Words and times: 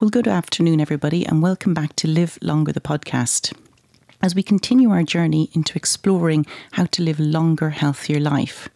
Well, 0.00 0.10
good 0.10 0.28
afternoon, 0.28 0.80
everybody, 0.80 1.26
and 1.26 1.42
welcome 1.42 1.74
back 1.74 1.96
to 1.96 2.06
Live 2.06 2.38
Longer, 2.40 2.70
the 2.70 2.80
podcast. 2.80 3.52
As 4.22 4.32
we 4.32 4.44
continue 4.44 4.92
our 4.92 5.02
journey 5.02 5.50
into 5.54 5.74
exploring 5.74 6.46
how 6.70 6.84
to 6.84 7.02
live 7.02 7.18
longer, 7.18 7.70
healthier 7.70 8.20
life. 8.20 8.68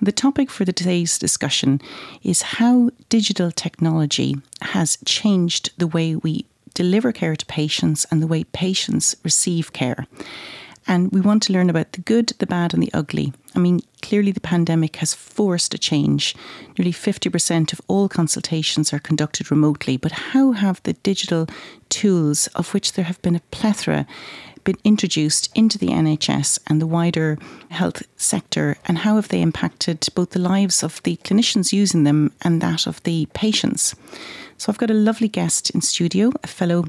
The 0.00 0.12
topic 0.12 0.52
for 0.52 0.64
today's 0.64 1.18
discussion 1.18 1.80
is 2.22 2.42
how 2.42 2.90
digital 3.08 3.50
technology 3.50 4.36
has 4.62 4.98
changed 5.04 5.72
the 5.78 5.88
way 5.88 6.14
we 6.14 6.46
deliver 6.74 7.10
care 7.10 7.34
to 7.34 7.46
patients 7.46 8.06
and 8.12 8.22
the 8.22 8.28
way 8.28 8.44
patients 8.44 9.16
receive 9.24 9.72
care. 9.72 10.06
And 10.88 11.12
we 11.12 11.20
want 11.20 11.42
to 11.44 11.52
learn 11.52 11.68
about 11.68 11.92
the 11.92 12.00
good, 12.00 12.28
the 12.38 12.46
bad, 12.46 12.72
and 12.72 12.82
the 12.82 12.90
ugly. 12.94 13.34
I 13.54 13.58
mean, 13.58 13.80
clearly 14.00 14.32
the 14.32 14.40
pandemic 14.40 14.96
has 14.96 15.12
forced 15.12 15.74
a 15.74 15.78
change. 15.78 16.34
Nearly 16.78 16.92
50% 16.92 17.74
of 17.74 17.82
all 17.88 18.08
consultations 18.08 18.92
are 18.94 18.98
conducted 18.98 19.50
remotely. 19.50 19.98
But 19.98 20.12
how 20.12 20.52
have 20.52 20.82
the 20.82 20.94
digital 20.94 21.46
tools, 21.90 22.46
of 22.54 22.72
which 22.72 22.94
there 22.94 23.04
have 23.04 23.20
been 23.20 23.36
a 23.36 23.42
plethora, 23.50 24.06
been 24.64 24.78
introduced 24.82 25.50
into 25.54 25.78
the 25.78 25.88
NHS 25.88 26.58
and 26.66 26.80
the 26.80 26.86
wider 26.86 27.38
health 27.70 28.02
sector, 28.16 28.78
and 28.86 28.98
how 28.98 29.16
have 29.16 29.28
they 29.28 29.42
impacted 29.42 30.06
both 30.14 30.30
the 30.30 30.38
lives 30.38 30.82
of 30.82 31.02
the 31.02 31.16
clinicians 31.18 31.72
using 31.72 32.04
them 32.04 32.32
and 32.42 32.62
that 32.62 32.86
of 32.86 33.02
the 33.02 33.26
patients? 33.34 33.94
So 34.56 34.72
I've 34.72 34.78
got 34.78 34.90
a 34.90 34.94
lovely 34.94 35.28
guest 35.28 35.70
in 35.70 35.82
studio, 35.82 36.32
a 36.42 36.46
fellow 36.46 36.86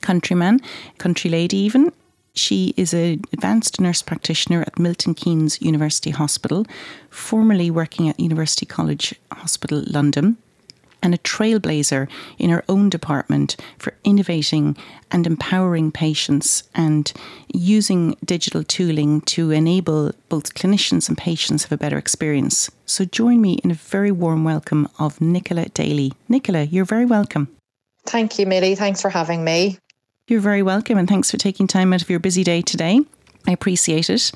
countryman, 0.00 0.60
country 0.98 1.30
lady 1.30 1.58
even, 1.58 1.92
she 2.36 2.74
is 2.76 2.92
an 2.92 3.22
advanced 3.32 3.80
nurse 3.80 4.02
practitioner 4.02 4.62
at 4.62 4.78
Milton 4.78 5.14
Keynes 5.14 5.60
University 5.60 6.10
Hospital, 6.10 6.66
formerly 7.10 7.70
working 7.70 8.08
at 8.08 8.20
University 8.20 8.66
College 8.66 9.14
Hospital 9.32 9.82
London, 9.86 10.36
and 11.02 11.14
a 11.14 11.18
trailblazer 11.18 12.08
in 12.38 12.50
her 12.50 12.64
own 12.68 12.90
department 12.90 13.56
for 13.78 13.94
innovating 14.04 14.76
and 15.10 15.26
empowering 15.26 15.92
patients 15.92 16.64
and 16.74 17.12
using 17.54 18.16
digital 18.24 18.64
tooling 18.64 19.20
to 19.22 19.50
enable 19.50 20.12
both 20.28 20.54
clinicians 20.54 21.08
and 21.08 21.16
patients 21.16 21.64
have 21.64 21.72
a 21.72 21.76
better 21.76 21.98
experience. 21.98 22.70
So 22.86 23.04
join 23.04 23.40
me 23.40 23.54
in 23.62 23.70
a 23.70 23.74
very 23.74 24.10
warm 24.10 24.44
welcome 24.44 24.88
of 24.98 25.20
Nicola 25.20 25.66
Daly. 25.66 26.12
Nicola, 26.28 26.64
you're 26.64 26.84
very 26.84 27.06
welcome. 27.06 27.48
Thank 28.06 28.38
you, 28.38 28.46
Millie. 28.46 28.74
Thanks 28.74 29.02
for 29.02 29.10
having 29.10 29.44
me. 29.44 29.78
You're 30.28 30.40
very 30.40 30.62
welcome, 30.62 30.98
and 30.98 31.08
thanks 31.08 31.30
for 31.30 31.36
taking 31.36 31.68
time 31.68 31.92
out 31.92 32.02
of 32.02 32.10
your 32.10 32.18
busy 32.18 32.42
day 32.42 32.60
today. 32.60 32.98
I 33.46 33.52
appreciate 33.52 34.10
it. 34.10 34.32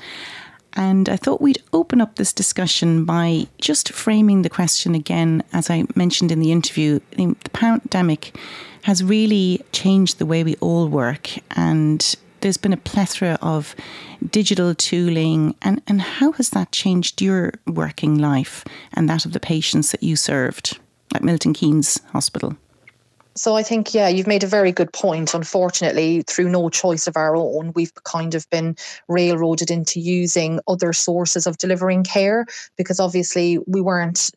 And 0.71 1.09
I 1.09 1.17
thought 1.17 1.41
we'd 1.41 1.61
open 1.73 1.99
up 1.99 2.15
this 2.15 2.31
discussion 2.31 3.03
by 3.03 3.47
just 3.59 3.91
framing 3.91 4.43
the 4.43 4.49
question 4.49 4.95
again, 4.95 5.43
as 5.51 5.69
I 5.69 5.83
mentioned 5.93 6.31
in 6.31 6.39
the 6.39 6.53
interview. 6.53 7.01
The 7.17 7.35
pandemic 7.51 8.37
has 8.83 9.03
really 9.03 9.65
changed 9.73 10.17
the 10.17 10.25
way 10.25 10.45
we 10.45 10.55
all 10.61 10.87
work, 10.87 11.29
and 11.57 12.15
there's 12.39 12.55
been 12.55 12.71
a 12.71 12.77
plethora 12.77 13.37
of 13.41 13.75
digital 14.29 14.73
tooling. 14.73 15.55
And, 15.61 15.81
and 15.87 16.01
how 16.01 16.31
has 16.31 16.51
that 16.51 16.71
changed 16.71 17.21
your 17.21 17.51
working 17.67 18.17
life 18.17 18.63
and 18.93 19.09
that 19.09 19.25
of 19.25 19.33
the 19.33 19.41
patients 19.41 19.91
that 19.91 20.03
you 20.03 20.15
served 20.15 20.79
at 21.13 21.21
Milton 21.21 21.51
Keynes 21.51 21.99
Hospital? 22.13 22.55
So 23.35 23.55
I 23.55 23.63
think, 23.63 23.93
yeah, 23.93 24.09
you've 24.09 24.27
made 24.27 24.43
a 24.43 24.47
very 24.47 24.71
good 24.71 24.91
point. 24.91 25.33
Unfortunately, 25.33 26.23
through 26.27 26.49
no 26.49 26.69
choice 26.69 27.07
of 27.07 27.15
our 27.15 27.35
own, 27.35 27.71
we've 27.75 27.93
kind 28.03 28.35
of 28.35 28.49
been 28.49 28.75
railroaded 29.07 29.71
into 29.71 29.99
using 29.99 30.59
other 30.67 30.91
sources 30.91 31.47
of 31.47 31.57
delivering 31.57 32.03
care 32.03 32.45
because 32.77 32.99
obviously 32.99 33.57
we 33.67 33.81
weren't 33.81 34.31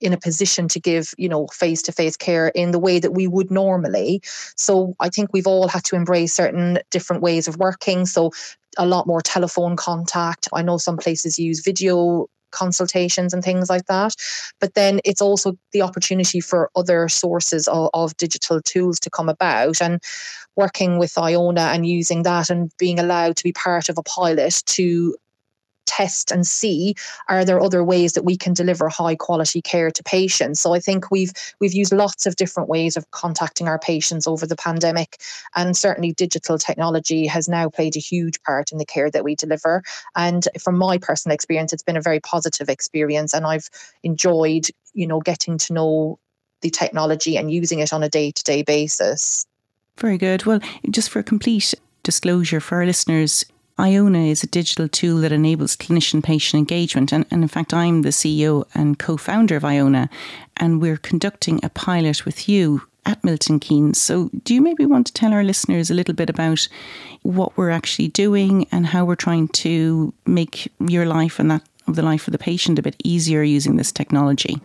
in 0.00 0.12
a 0.12 0.18
position 0.18 0.68
to 0.68 0.78
give 0.78 1.14
you 1.16 1.28
know 1.28 1.46
face 1.48 1.82
to 1.82 1.92
face 1.92 2.16
care 2.16 2.48
in 2.48 2.70
the 2.72 2.78
way 2.78 2.98
that 2.98 3.12
we 3.12 3.26
would 3.26 3.50
normally. 3.50 4.20
So 4.56 4.94
i 5.00 5.08
think 5.08 5.32
we've 5.32 5.46
all 5.46 5.66
had 5.66 5.82
to 5.84 5.96
embrace 5.96 6.34
certain 6.34 6.78
different 6.90 7.22
ways 7.22 7.48
of 7.48 7.56
working. 7.56 8.06
So 8.06 8.30
a 8.76 8.86
lot 8.86 9.06
more 9.06 9.20
telephone 9.20 9.76
contact. 9.76 10.48
I 10.52 10.62
know 10.62 10.78
some 10.78 10.98
places 10.98 11.38
use 11.38 11.60
video 11.60 12.28
consultations 12.50 13.32
and 13.32 13.42
things 13.42 13.68
like 13.68 13.86
that. 13.86 14.14
But 14.60 14.74
then 14.74 15.00
it's 15.04 15.22
also 15.22 15.56
the 15.72 15.82
opportunity 15.82 16.40
for 16.40 16.70
other 16.76 17.08
sources 17.08 17.68
of, 17.68 17.90
of 17.94 18.16
digital 18.16 18.60
tools 18.62 19.00
to 19.00 19.10
come 19.10 19.28
about. 19.28 19.80
And 19.80 20.02
working 20.56 20.98
with 20.98 21.16
Iona 21.16 21.70
and 21.72 21.86
using 21.86 22.24
that 22.24 22.50
and 22.50 22.72
being 22.78 22.98
allowed 22.98 23.36
to 23.36 23.44
be 23.44 23.52
part 23.52 23.88
of 23.88 23.96
a 23.96 24.02
pilot 24.02 24.62
to 24.66 25.16
test 25.88 26.30
and 26.30 26.46
see 26.46 26.94
are 27.28 27.44
there 27.44 27.60
other 27.60 27.82
ways 27.82 28.12
that 28.12 28.24
we 28.24 28.36
can 28.36 28.52
deliver 28.52 28.88
high 28.88 29.16
quality 29.16 29.62
care 29.62 29.90
to 29.90 30.02
patients? 30.02 30.60
So 30.60 30.74
i 30.74 30.80
think 30.80 31.10
we've 31.10 31.32
we've 31.60 31.74
used 31.74 31.92
lots 31.92 32.26
of 32.26 32.36
different 32.36 32.68
ways 32.68 32.96
of 32.96 33.10
contacting 33.10 33.66
our 33.66 33.78
patients 33.78 34.28
over 34.28 34.46
the 34.46 34.56
pandemic 34.56 35.20
and 35.56 35.76
certainly 35.76 36.12
digital 36.12 36.58
technology 36.58 37.26
has 37.26 37.48
now 37.48 37.68
played 37.68 37.96
a 37.96 38.00
huge 38.00 38.40
part 38.42 38.70
in 38.70 38.78
the 38.78 38.84
care 38.84 39.10
that 39.10 39.24
we 39.24 39.34
deliver. 39.34 39.82
And 40.14 40.46
from 40.62 40.76
my 40.76 40.98
personal 40.98 41.34
experience 41.34 41.72
it's 41.72 41.82
been 41.82 41.96
a 41.96 42.02
very 42.02 42.20
positive 42.20 42.68
experience 42.68 43.34
and 43.34 43.46
i've 43.46 43.68
enjoyed 44.02 44.66
you 44.92 45.06
know 45.06 45.20
getting 45.20 45.58
to 45.58 45.72
know 45.72 46.18
the 46.60 46.70
technology 46.70 47.36
and 47.36 47.50
using 47.50 47.78
it 47.78 47.92
on 47.92 48.02
a 48.02 48.08
day-to-day 48.08 48.62
basis. 48.62 49.46
Very 49.96 50.18
good. 50.18 50.44
Well 50.44 50.60
just 50.90 51.10
for 51.10 51.22
complete 51.22 51.74
disclosure 52.02 52.60
for 52.60 52.78
our 52.78 52.86
listeners 52.86 53.44
Iona 53.78 54.18
is 54.18 54.42
a 54.42 54.48
digital 54.48 54.88
tool 54.88 55.20
that 55.20 55.32
enables 55.32 55.76
clinician 55.76 56.22
patient 56.22 56.58
engagement. 56.58 57.12
And, 57.12 57.24
and 57.30 57.42
in 57.42 57.48
fact, 57.48 57.72
I'm 57.72 58.02
the 58.02 58.08
CEO 58.08 58.66
and 58.74 58.98
co 58.98 59.16
founder 59.16 59.56
of 59.56 59.64
Iona, 59.64 60.10
and 60.56 60.80
we're 60.80 60.96
conducting 60.96 61.60
a 61.62 61.68
pilot 61.68 62.24
with 62.24 62.48
you 62.48 62.82
at 63.06 63.22
Milton 63.22 63.60
Keynes. 63.60 64.00
So, 64.00 64.30
do 64.44 64.54
you 64.54 64.60
maybe 64.60 64.84
want 64.84 65.06
to 65.06 65.12
tell 65.12 65.32
our 65.32 65.44
listeners 65.44 65.90
a 65.90 65.94
little 65.94 66.14
bit 66.14 66.28
about 66.28 66.68
what 67.22 67.56
we're 67.56 67.70
actually 67.70 68.08
doing 68.08 68.66
and 68.72 68.86
how 68.86 69.04
we're 69.04 69.14
trying 69.14 69.48
to 69.48 70.12
make 70.26 70.70
your 70.80 71.06
life 71.06 71.38
and 71.38 71.50
that 71.50 71.62
of 71.86 71.96
the 71.96 72.02
life 72.02 72.28
of 72.28 72.32
the 72.32 72.38
patient 72.38 72.78
a 72.78 72.82
bit 72.82 72.96
easier 73.02 73.42
using 73.42 73.76
this 73.76 73.92
technology? 73.92 74.60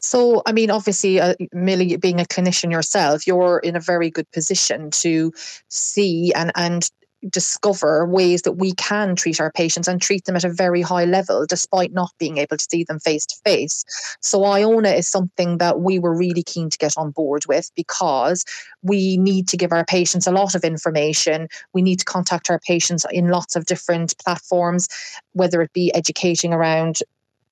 So, 0.00 0.42
I 0.46 0.52
mean, 0.52 0.70
obviously, 0.70 1.20
uh, 1.20 1.34
Millie, 1.52 1.96
being 1.96 2.20
a 2.20 2.24
clinician 2.24 2.70
yourself, 2.70 3.26
you're 3.26 3.58
in 3.58 3.76
a 3.76 3.80
very 3.80 4.10
good 4.10 4.30
position 4.30 4.90
to 4.90 5.32
see 5.68 6.32
and 6.34 6.52
and 6.54 6.88
discover 7.30 8.06
ways 8.06 8.42
that 8.42 8.52
we 8.52 8.72
can 8.74 9.16
treat 9.16 9.40
our 9.40 9.50
patients 9.52 9.88
and 9.88 10.00
treat 10.00 10.24
them 10.24 10.36
at 10.36 10.44
a 10.44 10.52
very 10.52 10.82
high 10.82 11.04
level 11.04 11.46
despite 11.46 11.92
not 11.92 12.10
being 12.18 12.38
able 12.38 12.56
to 12.56 12.66
see 12.70 12.84
them 12.84 13.00
face 13.00 13.26
to 13.26 13.36
face. 13.44 13.84
So 14.20 14.44
Iona 14.44 14.90
is 14.90 15.08
something 15.08 15.58
that 15.58 15.80
we 15.80 15.98
were 15.98 16.16
really 16.16 16.42
keen 16.42 16.70
to 16.70 16.78
get 16.78 16.94
on 16.96 17.10
board 17.10 17.44
with 17.48 17.70
because 17.74 18.44
we 18.82 19.16
need 19.16 19.48
to 19.48 19.56
give 19.56 19.72
our 19.72 19.84
patients 19.84 20.26
a 20.26 20.32
lot 20.32 20.54
of 20.54 20.64
information. 20.64 21.48
We 21.74 21.82
need 21.82 21.98
to 21.98 22.04
contact 22.04 22.50
our 22.50 22.60
patients 22.60 23.04
in 23.10 23.28
lots 23.28 23.56
of 23.56 23.66
different 23.66 24.14
platforms, 24.18 24.88
whether 25.32 25.60
it 25.62 25.72
be 25.72 25.92
educating 25.94 26.52
around 26.52 27.02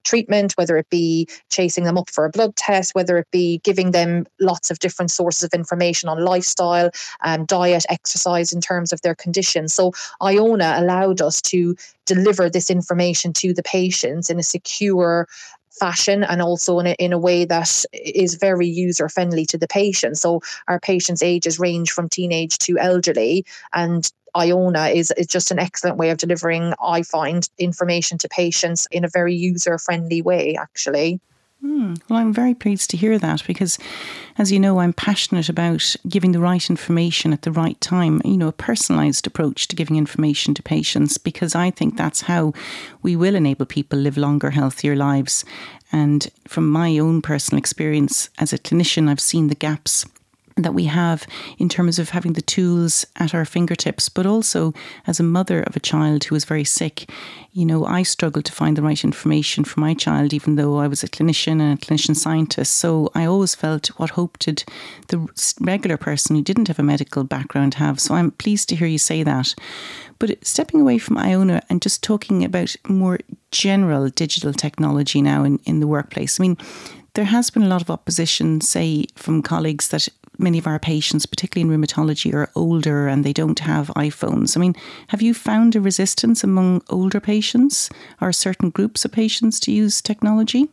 treatment, 0.07 0.53
whether 0.55 0.79
it 0.79 0.89
be 0.89 1.29
chasing 1.51 1.85
them 1.85 1.99
up 1.99 2.09
for 2.09 2.25
a 2.25 2.31
blood 2.31 2.57
test, 2.57 2.95
whether 2.95 3.19
it 3.19 3.29
be 3.31 3.59
giving 3.65 3.91
them 3.91 4.27
lots 4.41 4.71
of 4.71 4.79
different 4.79 5.11
sources 5.11 5.43
of 5.43 5.53
information 5.53 6.09
on 6.09 6.25
lifestyle, 6.25 6.91
um, 7.25 7.45
diet, 7.45 7.85
exercise 7.91 8.53
in 8.53 8.61
terms 8.61 8.93
of 8.93 9.03
their 9.03 9.15
condition. 9.15 9.69
So 9.69 9.93
Iona 10.23 10.77
allowed 10.79 11.21
us 11.21 11.43
to 11.43 11.77
deliver 12.07 12.49
this 12.49 12.71
information 12.71 13.33
to 13.35 13.53
the 13.53 13.63
patients 13.63 14.31
in 14.31 14.39
a 14.39 14.43
secure 14.43 15.27
fashion 15.79 16.25
and 16.25 16.41
also 16.41 16.79
in 16.79 16.87
a, 16.87 16.93
in 16.93 17.13
a 17.13 17.19
way 17.19 17.45
that 17.45 17.85
is 17.93 18.35
very 18.37 18.67
user 18.67 19.09
friendly 19.09 19.45
to 19.47 19.59
the 19.59 19.69
patient. 19.69 20.17
So 20.17 20.41
our 20.69 20.81
patients' 20.81 21.23
ages 21.23 21.59
range 21.59 21.91
from 21.91 22.09
teenage 22.09 22.57
to 22.59 22.79
elderly, 22.79 23.45
and 23.75 24.11
Iona 24.37 24.89
is, 24.89 25.13
is 25.17 25.27
just 25.27 25.51
an 25.51 25.59
excellent 25.59 25.97
way 25.97 26.11
of 26.11 26.19
delivering, 26.19 26.75
I 26.83 27.03
find, 27.03 27.49
information 27.59 28.19
to 28.19 28.29
patients 28.29 28.87
in 28.91 29.05
a 29.05 29.09
very 29.09 29.35
user 29.35 29.79
friendly 29.79 30.23
way, 30.23 30.57
actually. 30.61 31.21
Mm, 31.65 32.01
well, 32.09 32.19
I'm 32.19 32.35
very 32.35 32.55
pleased 32.55 32.91
to 32.91 32.97
hear 32.97 33.19
that 33.19 33.43
because, 33.47 33.79
as 34.37 34.53
you 34.53 34.61
know, 34.61 34.79
I'm 34.79 34.93
passionate 34.93 35.49
about 35.49 35.97
giving 36.07 36.33
the 36.33 36.39
right 36.39 36.69
information 36.69 37.33
at 37.33 37.43
the 37.43 37.51
right 37.51 37.81
time, 37.81 38.21
you 38.25 38.37
know, 38.37 38.49
a 38.49 38.53
personalised 38.53 39.27
approach 39.27 39.67
to 39.69 39.77
giving 39.77 39.97
information 39.97 40.55
to 40.55 40.63
patients 40.63 41.17
because 41.17 41.55
I 41.55 41.71
think 41.71 41.97
that's 41.97 42.23
how 42.23 42.53
we 43.03 43.17
will 43.17 43.35
enable 43.35 43.67
people 43.67 43.99
live 43.99 44.19
longer, 44.19 44.51
healthier 44.51 44.95
lives. 44.95 45.45
And 45.91 46.31
from 46.47 46.71
my 46.71 46.99
own 46.99 47.23
personal 47.23 47.59
experience 47.59 48.29
as 48.39 48.53
a 48.53 48.59
clinician, 48.59 49.09
I've 49.09 49.21
seen 49.21 49.49
the 49.49 49.55
gaps 49.55 50.05
that 50.57 50.73
we 50.73 50.85
have 50.85 51.27
in 51.59 51.69
terms 51.69 51.99
of 51.99 52.11
having 52.11 52.33
the 52.33 52.41
tools 52.41 53.07
at 53.17 53.35
our 53.35 53.45
fingertips, 53.45 54.09
but 54.09 54.25
also 54.25 54.73
as 55.07 55.21
a 55.21 55.23
mother 55.23 55.63
of 55.63 55.77
a 55.77 55.81
child 55.81 56.25
who 56.25 56.35
was 56.35 56.47
very 56.47 56.65
sick, 56.65 57.11
you 57.53 57.67
know, 57.67 57.85
I 57.85 58.03
struggled 58.03 58.47
to 58.47 58.53
find 58.53 58.77
the 58.77 58.83
right 58.83 59.05
information 59.05 59.65
for 59.65 59.81
my 59.81 59.93
child, 59.93 60.33
even 60.33 60.57
though 60.57 60.79
I 60.79 60.89
was 60.89 61.03
a 61.03 61.09
clinician 61.09 61.61
and 61.61 61.75
a 61.75 61.77
clinician 61.77 62.17
scientist. 62.17 62.77
So 62.77 63.11
I 63.15 63.27
always 63.27 63.55
felt 63.55 63.89
what 63.99 64.11
hope 64.11 64.39
did 64.39 64.65
the 65.09 65.29
regular 65.61 65.99
person 65.99 66.37
who 66.37 66.43
didn't 66.43 66.69
have 66.69 66.79
a 66.79 66.83
medical 66.83 67.25
background 67.25 67.75
have. 67.75 68.01
So 68.01 68.15
I'm 68.15 68.31
pleased 68.31 68.71
to 68.71 68.77
hear 68.77 68.89
you 68.89 68.99
say 68.99 69.23
that. 69.23 69.55
But 70.19 70.45
stepping 70.47 70.81
away 70.81 70.97
from 70.97 71.19
Iona 71.19 71.61
and 71.69 71.83
just 71.83 72.03
talking 72.03 72.43
about 72.45 72.75
more 72.89 73.19
general 73.51 74.09
digital 74.09 74.55
technology 74.55 75.21
now 75.21 75.45
in, 75.45 75.59
in 75.67 75.81
the 75.81 75.87
workplace, 75.87 76.41
I 76.41 76.43
mean, 76.43 76.57
there 77.17 77.25
has 77.25 77.51
been 77.51 77.63
a 77.63 77.69
lot 77.69 77.83
of 77.83 77.91
opposition, 77.91 78.61
say, 78.61 79.07
from 79.17 79.43
colleagues 79.43 79.89
that 79.89 80.07
many 80.39 80.59
of 80.59 80.67
our 80.67 80.79
patients, 80.79 81.27
particularly 81.27 81.73
in 81.73 81.81
rheumatology, 81.81 82.33
are 82.35 82.51
older 82.55 83.09
and 83.09 83.25
they 83.25 83.33
don't 83.33 83.59
have 83.61 83.89
iPhones. 83.89 84.57
I 84.57 84.61
mean, 84.61 84.75
have 85.09 85.23
you 85.23 85.35
found 85.35 85.77
a 85.77 85.81
resistance 85.81 86.45
among 86.45 86.83
older 86.89 87.21
patients 87.21 87.91
or 88.21 88.33
certain 88.33 88.71
groups 88.71 89.05
of 89.05 89.13
patients 89.13 89.61
to 89.61 89.73
use 89.73 90.01
technology? 90.01 90.69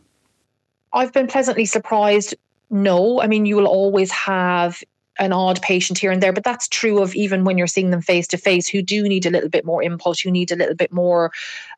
I've 0.92 1.12
been 1.12 1.26
pleasantly 1.26 1.64
surprised. 1.64 2.34
No, 2.70 3.20
I 3.20 3.26
mean, 3.26 3.46
you 3.46 3.56
will 3.56 3.66
always 3.66 4.10
have 4.12 4.82
an 5.18 5.32
odd 5.32 5.60
patient 5.62 5.98
here 5.98 6.10
and 6.10 6.22
there, 6.22 6.32
but 6.32 6.44
that's 6.44 6.68
true 6.68 7.00
of 7.00 7.14
even 7.14 7.44
when 7.44 7.56
you're 7.56 7.66
seeing 7.66 7.90
them 7.90 8.02
face 8.02 8.26
to 8.28 8.36
face 8.36 8.66
who 8.66 8.82
do 8.82 9.08
need 9.08 9.26
a 9.26 9.30
little 9.30 9.48
bit 9.48 9.64
more 9.64 9.82
impulse, 9.82 10.20
who 10.20 10.30
need 10.30 10.50
a 10.50 10.56
little 10.56 10.74
bit 10.74 10.92
more 10.92 11.30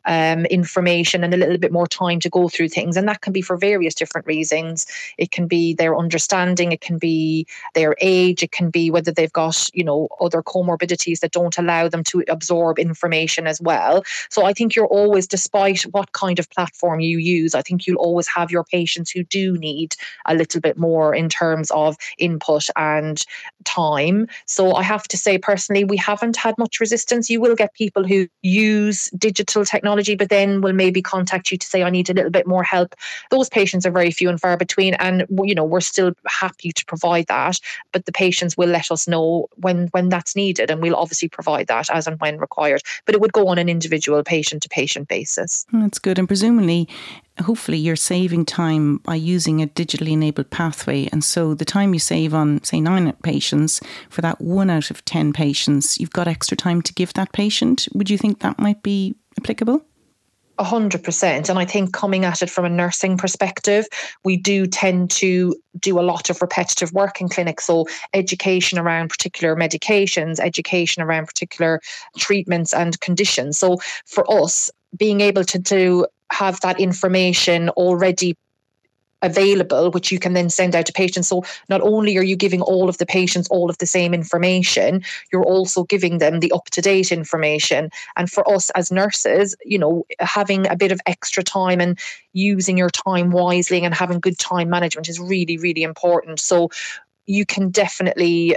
um, 0.07 0.47
information 0.47 1.23
and 1.25 1.35
a 1.35 1.37
little 1.37 1.59
bit 1.59 1.73
more 1.73 1.87
time 1.87 2.21
to 2.21 2.31
go 2.31 2.49
through 2.49 2.69
things. 2.69 2.97
And 2.97 3.09
that 3.09 3.21
can 3.21 3.33
be 3.33 3.43
for 3.43 3.57
various 3.57 3.95
different 3.95 4.27
reasons. 4.27 4.87
It 5.19 5.33
can 5.33 5.47
be 5.47 5.75
their 5.75 5.97
understanding, 5.97 6.73
it 6.73 6.81
can 6.81 6.99
be 6.99 7.47
their 7.75 7.97
age, 8.01 8.43
it 8.43 8.53
can 8.53 8.71
be 8.71 8.91
whether 8.91 9.11
they've 9.11 9.33
got, 9.33 9.69
you 9.75 9.85
know, 9.85 10.09
other 10.21 10.43
comorbidities 10.43 11.21
that 11.21 11.33
don't 11.33 11.59
allow 11.59 11.89
them 11.89 12.05
to 12.05 12.25
absorb 12.29 12.79
information 12.79 13.47
as 13.47 13.61
well. 13.61 14.05
So 14.31 14.45
I 14.45 14.53
think 14.53 14.75
you're 14.75 14.87
always, 14.87 15.27
despite 15.27 15.83
what 15.83 16.13
kind 16.13 16.39
of 16.39 16.49
platform 16.51 17.01
you 17.01 17.19
use, 17.19 17.55
I 17.55 17.63
think 17.63 17.87
you'll 17.87 17.97
always 17.97 18.29
have 18.29 18.51
your 18.51 18.65
patients 18.65 19.11
who 19.11 19.25
do 19.25 19.59
need 19.59 19.97
a 20.27 20.35
little 20.35 20.61
bit 20.61 20.79
more 20.79 21.15
in 21.15 21.29
terms 21.29 21.71
of 21.73 21.97
input 22.19 22.69
and 22.77 23.25
time. 23.65 24.29
So 24.47 24.75
I 24.75 24.83
have 24.83 25.09
to 25.09 25.17
say, 25.17 25.39
personally, 25.39 25.85
we 25.85 25.97
haven't 25.97 26.37
had 26.37 26.57
much 26.59 26.79
resistance. 26.81 27.29
You 27.29 27.41
will 27.41 27.57
get 27.57 27.75
people 27.75 28.07
who 28.07 28.29
use 28.43 29.11
digital 29.19 29.65
technology 29.65 29.96
technology, 29.97 30.17
but 30.17 30.29
then 30.29 30.61
will 30.61 30.73
maybe 30.73 31.03
contact 31.03 31.51
you 31.51 31.59
to 31.59 31.67
say, 31.67 31.83
I 31.83 31.91
need 31.91 32.11
a 32.11 32.15
little 32.15 32.31
bit 32.31 32.47
more 32.47 32.63
help. 32.63 32.95
Those 33.31 33.49
patients 33.49 33.87
are 33.87 33.91
very 33.91 34.11
few 34.11 34.29
and 34.29 34.41
far 34.41 34.57
between. 34.57 34.95
And, 34.95 35.27
you 35.45 35.55
know, 35.55 35.65
we're 35.65 35.81
still 35.81 36.13
happy 36.27 36.73
to 36.73 36.85
provide 36.85 37.27
that, 37.27 37.59
but 37.93 38.07
the 38.07 38.13
patients 38.13 38.57
will 38.57 38.69
let 38.69 38.91
us 38.91 39.09
know 39.09 39.49
when, 39.57 39.89
when 39.89 40.09
that's 40.09 40.37
needed. 40.37 40.71
And 40.71 40.83
we'll 40.83 40.97
obviously 40.97 41.29
provide 41.29 41.67
that 41.69 41.91
as 41.91 42.07
and 42.07 42.21
when 42.21 42.39
required. 42.39 42.83
But 43.07 43.15
it 43.15 43.21
would 43.21 43.33
go 43.33 43.49
on 43.49 43.59
an 43.59 43.69
individual 43.69 44.23
patient 44.23 44.63
to 44.63 44.69
patient 44.69 45.09
basis. 45.09 45.67
Mm, 45.73 45.83
that's 45.83 45.99
good. 45.99 46.19
And 46.19 46.29
presumably, 46.29 46.89
hopefully 47.45 47.79
you're 47.79 47.97
saving 47.97 48.45
time 48.45 48.99
by 48.99 49.15
using 49.15 49.63
a 49.63 49.67
digitally 49.67 50.13
enabled 50.13 50.51
pathway. 50.51 51.09
And 51.13 51.23
so 51.23 51.55
the 51.55 51.65
time 51.65 51.93
you 51.93 52.01
save 52.01 52.33
on, 52.35 52.63
say, 52.65 52.81
nine 52.81 53.13
patients, 53.23 53.81
for 54.09 54.23
that 54.23 54.41
one 54.41 54.71
out 54.71 54.91
of 54.91 55.05
10 55.05 55.33
patients, 55.33 55.99
you've 55.99 56.11
got 56.11 56.29
extra 56.29 56.57
time 56.57 56.83
to 56.83 56.95
give 56.95 57.13
that 57.15 57.33
patient. 57.33 57.89
Would 57.95 58.11
you 58.11 58.19
think 58.19 58.41
that 58.41 58.59
might 58.59 58.83
be 58.83 59.17
applicable? 59.39 59.85
A 60.59 60.65
hundred 60.65 61.05
percent. 61.05 61.51
And 61.51 61.59
I 61.59 61.67
think 61.67 61.93
coming 61.93 62.25
at 62.25 62.41
it 62.41 62.49
from 62.49 62.65
a 62.65 62.71
nursing 62.71 63.19
perspective, 63.19 63.87
we 64.25 64.39
do 64.39 64.67
tend 64.67 65.11
to 65.13 65.55
do 65.79 66.01
a 66.01 66.03
lot 66.03 66.31
of 66.31 66.41
repetitive 66.41 66.93
work 66.93 67.21
in 67.21 67.29
clinics. 67.29 67.67
So 67.67 67.87
education 68.15 68.79
around 68.79 69.11
particular 69.11 69.55
medications, 69.55 70.41
education 70.41 71.03
around 71.03 71.27
particular 71.27 71.81
treatments 72.17 72.73
and 72.73 72.99
conditions. 73.01 73.59
So 73.59 73.79
for 74.07 74.25
us, 74.31 74.71
being 74.97 75.21
able 75.21 75.45
to 75.45 76.07
have 76.33 76.61
that 76.61 76.81
information 76.81 77.69
already 77.71 78.37
available, 79.23 79.91
which 79.91 80.13
you 80.13 80.19
can 80.19 80.35
then 80.35 80.51
send 80.51 80.75
out 80.75 80.87
to 80.87 80.93
patients. 80.93 81.29
So 81.29 81.45
not 81.69 81.81
only 81.81 82.17
are 82.19 82.23
you 82.23 82.37
giving 82.37 82.61
all 82.61 82.89
of 82.89 82.99
the 82.99 83.07
patients 83.07 83.49
all 83.49 83.71
of 83.71 83.79
the 83.79 83.87
same 83.87 84.13
information, 84.13 85.03
you're 85.33 85.45
also 85.45 85.85
giving 85.85 86.19
them 86.19 86.41
the 86.41 86.53
up 86.53 86.67
to 86.71 86.83
date 86.83 87.13
information. 87.13 87.91
And 88.17 88.31
for 88.31 88.49
us 88.49 88.71
as 88.71 88.93
nurses, 88.93 89.57
you 89.65 89.79
know, 89.79 90.07
having 90.21 90.67
a 90.67 90.77
bit 90.77 90.93
of 90.93 91.01
extra 91.07 91.43
time 91.43 91.81
and 91.81 91.99
using 92.33 92.77
your 92.77 92.91
time 92.91 93.31
wisely 93.31 93.85
and 93.85 93.95
having 93.95 94.21
good 94.21 94.39
time 94.39 94.69
management 94.69 95.09
is 95.09 95.19
really, 95.19 95.57
really 95.57 95.83
important. 95.83 96.41
So 96.41 96.71
you 97.27 97.45
can 97.47 97.71
definitely 97.71 98.57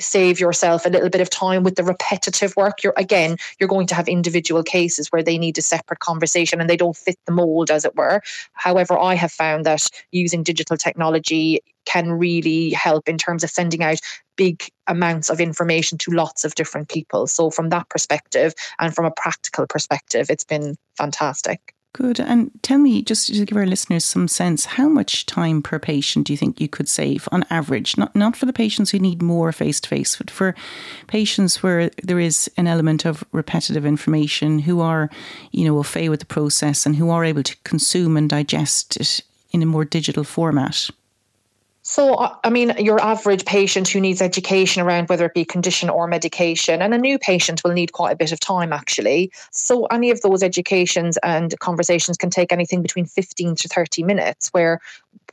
save 0.00 0.40
yourself 0.40 0.86
a 0.86 0.88
little 0.88 1.10
bit 1.10 1.20
of 1.20 1.30
time 1.30 1.62
with 1.62 1.76
the 1.76 1.84
repetitive 1.84 2.54
work 2.56 2.82
you're 2.82 2.94
again 2.96 3.36
you're 3.58 3.68
going 3.68 3.86
to 3.86 3.94
have 3.94 4.08
individual 4.08 4.62
cases 4.62 5.08
where 5.08 5.22
they 5.22 5.38
need 5.38 5.56
a 5.58 5.62
separate 5.62 5.98
conversation 6.00 6.60
and 6.60 6.68
they 6.68 6.76
don't 6.76 6.96
fit 6.96 7.16
the 7.26 7.32
mold 7.32 7.70
as 7.70 7.84
it 7.84 7.94
were. 7.96 8.20
However 8.52 8.98
i 8.98 9.14
have 9.14 9.32
found 9.32 9.66
that 9.66 9.88
using 10.10 10.42
digital 10.42 10.76
technology 10.76 11.60
can 11.86 12.12
really 12.12 12.70
help 12.70 13.08
in 13.08 13.18
terms 13.18 13.42
of 13.42 13.50
sending 13.50 13.82
out 13.82 13.98
big 14.36 14.62
amounts 14.86 15.30
of 15.30 15.40
information 15.40 15.98
to 15.98 16.10
lots 16.10 16.44
of 16.44 16.54
different 16.54 16.88
people. 16.88 17.26
So 17.26 17.50
from 17.50 17.68
that 17.70 17.88
perspective 17.88 18.54
and 18.78 18.94
from 18.94 19.04
a 19.04 19.10
practical 19.10 19.66
perspective 19.66 20.30
it's 20.30 20.44
been 20.44 20.76
fantastic 20.96 21.74
Good. 21.92 22.20
And 22.20 22.52
tell 22.62 22.78
me, 22.78 23.02
just 23.02 23.26
to 23.34 23.44
give 23.44 23.58
our 23.58 23.66
listeners 23.66 24.04
some 24.04 24.28
sense, 24.28 24.64
how 24.64 24.88
much 24.88 25.26
time 25.26 25.60
per 25.60 25.80
patient 25.80 26.26
do 26.26 26.32
you 26.32 26.36
think 26.36 26.60
you 26.60 26.68
could 26.68 26.88
save 26.88 27.28
on 27.32 27.44
average? 27.50 27.96
Not 27.98 28.14
not 28.14 28.36
for 28.36 28.46
the 28.46 28.52
patients 28.52 28.90
who 28.90 29.00
need 29.00 29.20
more 29.20 29.50
face 29.50 29.80
to 29.80 29.88
face, 29.88 30.16
but 30.16 30.30
for 30.30 30.54
patients 31.08 31.64
where 31.64 31.90
there 32.02 32.20
is 32.20 32.48
an 32.56 32.68
element 32.68 33.04
of 33.04 33.24
repetitive 33.32 33.84
information, 33.84 34.60
who 34.60 34.80
are, 34.80 35.10
you 35.50 35.64
know, 35.64 35.76
au 35.76 36.10
with 36.10 36.20
the 36.20 36.26
process 36.26 36.86
and 36.86 36.94
who 36.94 37.10
are 37.10 37.24
able 37.24 37.42
to 37.42 37.56
consume 37.64 38.16
and 38.16 38.30
digest 38.30 38.96
it 38.96 39.22
in 39.50 39.62
a 39.62 39.66
more 39.66 39.84
digital 39.84 40.22
format. 40.22 40.90
So, 41.90 42.14
uh, 42.14 42.36
I 42.44 42.50
mean, 42.50 42.72
your 42.78 43.00
average 43.00 43.44
patient 43.44 43.88
who 43.88 44.00
needs 44.00 44.22
education 44.22 44.80
around 44.80 45.08
whether 45.08 45.26
it 45.26 45.34
be 45.34 45.44
condition 45.44 45.90
or 45.90 46.06
medication, 46.06 46.80
and 46.82 46.94
a 46.94 46.98
new 46.98 47.18
patient 47.18 47.64
will 47.64 47.72
need 47.72 47.90
quite 47.90 48.12
a 48.12 48.16
bit 48.16 48.30
of 48.30 48.38
time 48.38 48.72
actually. 48.72 49.32
So, 49.50 49.86
any 49.86 50.10
of 50.10 50.20
those 50.20 50.44
educations 50.44 51.18
and 51.24 51.58
conversations 51.58 52.16
can 52.16 52.30
take 52.30 52.52
anything 52.52 52.80
between 52.80 53.06
15 53.06 53.56
to 53.56 53.66
30 53.66 54.04
minutes, 54.04 54.50
where 54.52 54.78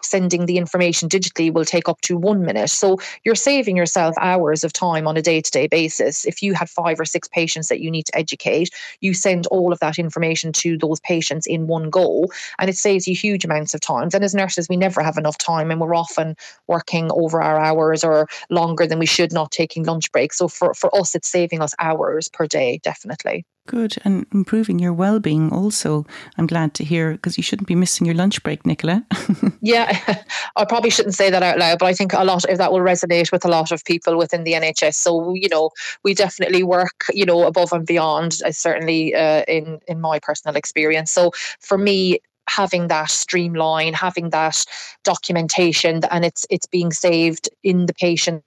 sending 0.01 0.45
the 0.45 0.57
information 0.57 1.09
digitally 1.09 1.51
will 1.51 1.65
take 1.65 1.89
up 1.89 2.01
to 2.01 2.17
one 2.17 2.43
minute. 2.43 2.69
So 2.69 2.97
you're 3.23 3.35
saving 3.35 3.77
yourself 3.77 4.15
hours 4.19 4.63
of 4.63 4.73
time 4.73 5.07
on 5.07 5.17
a 5.17 5.21
day 5.21 5.41
to 5.41 5.51
day 5.51 5.67
basis. 5.67 6.25
If 6.25 6.41
you 6.41 6.53
have 6.53 6.69
five 6.69 6.99
or 6.99 7.05
six 7.05 7.27
patients 7.27 7.69
that 7.69 7.79
you 7.79 7.91
need 7.91 8.05
to 8.07 8.17
educate, 8.17 8.69
you 9.01 9.13
send 9.13 9.47
all 9.47 9.71
of 9.71 9.79
that 9.79 9.99
information 9.99 10.51
to 10.53 10.77
those 10.77 10.99
patients 11.01 11.47
in 11.47 11.67
one 11.67 11.89
go, 11.89 12.27
and 12.59 12.69
it 12.69 12.77
saves 12.77 13.07
you 13.07 13.15
huge 13.15 13.45
amounts 13.45 13.73
of 13.73 13.81
time. 13.81 14.09
And 14.13 14.23
as 14.23 14.35
nurses, 14.35 14.67
we 14.69 14.77
never 14.77 15.03
have 15.03 15.17
enough 15.17 15.37
time, 15.37 15.71
and 15.71 15.79
we're 15.81 15.95
often 15.95 16.35
working 16.67 17.09
over 17.11 17.41
our 17.41 17.59
hours 17.59 18.03
or 18.03 18.27
longer 18.49 18.87
than 18.87 18.99
we 18.99 19.05
should, 19.05 19.31
not 19.33 19.51
taking 19.51 19.83
lunch 19.83 20.11
breaks. 20.11 20.37
So 20.37 20.47
for, 20.47 20.73
for 20.73 20.93
us, 20.95 21.15
it's 21.15 21.29
saving 21.29 21.61
us 21.61 21.73
hours 21.79 22.29
per 22.29 22.47
day, 22.47 22.79
definitely. 22.83 23.45
Good. 23.67 23.95
And 24.05 24.25
improving 24.33 24.79
your 24.79 24.93
well 24.93 25.19
being 25.19 25.51
also, 25.51 26.05
I'm 26.37 26.47
glad 26.47 26.73
to 26.75 26.85
hear, 26.85 27.11
because 27.11 27.37
you 27.37 27.43
shouldn't 27.43 27.67
be 27.67 27.75
missing 27.75 28.05
your 28.07 28.15
lunch 28.15 28.41
break, 28.41 28.65
Nicola. 28.65 29.05
yeah, 29.61 30.23
I 30.55 30.63
probably 30.63 30.89
shouldn't 30.89 31.15
say 31.15 31.29
that 31.29 31.43
out 31.43 31.59
loud, 31.59 31.77
but 31.77 31.85
I 31.85 31.93
think 31.93 32.13
a 32.13 32.23
lot 32.23 32.45
of 32.45 32.57
that 32.57 32.71
will 32.71 32.79
resonate 32.79 33.31
with 33.31 33.43
a 33.43 33.49
lot 33.49 33.73
of 33.73 33.83
people 33.83 34.17
within 34.17 34.45
the 34.45 34.53
NHS. 34.53 34.95
So, 34.95 35.33
you 35.33 35.49
know, 35.49 35.71
we 36.03 36.13
definitely 36.13 36.63
work, 36.63 37.03
you 37.11 37.25
know, 37.25 37.45
above 37.45 37.73
and 37.73 37.85
beyond, 37.85 38.37
uh, 38.45 38.51
certainly 38.51 39.13
uh, 39.13 39.43
in, 39.49 39.79
in 39.87 39.99
my 39.99 40.19
personal 40.19 40.55
experience. 40.55 41.11
So 41.11 41.31
for 41.59 41.77
me, 41.77 42.19
having 42.49 42.87
that 42.87 43.11
streamline, 43.11 43.93
having 43.93 44.29
that 44.29 44.65
documentation, 45.03 46.01
and 46.09 46.23
it's 46.23 46.45
it's 46.49 46.65
being 46.65 46.93
saved 46.93 47.49
in 47.63 47.85
the 47.85 47.93
patient 47.93 48.43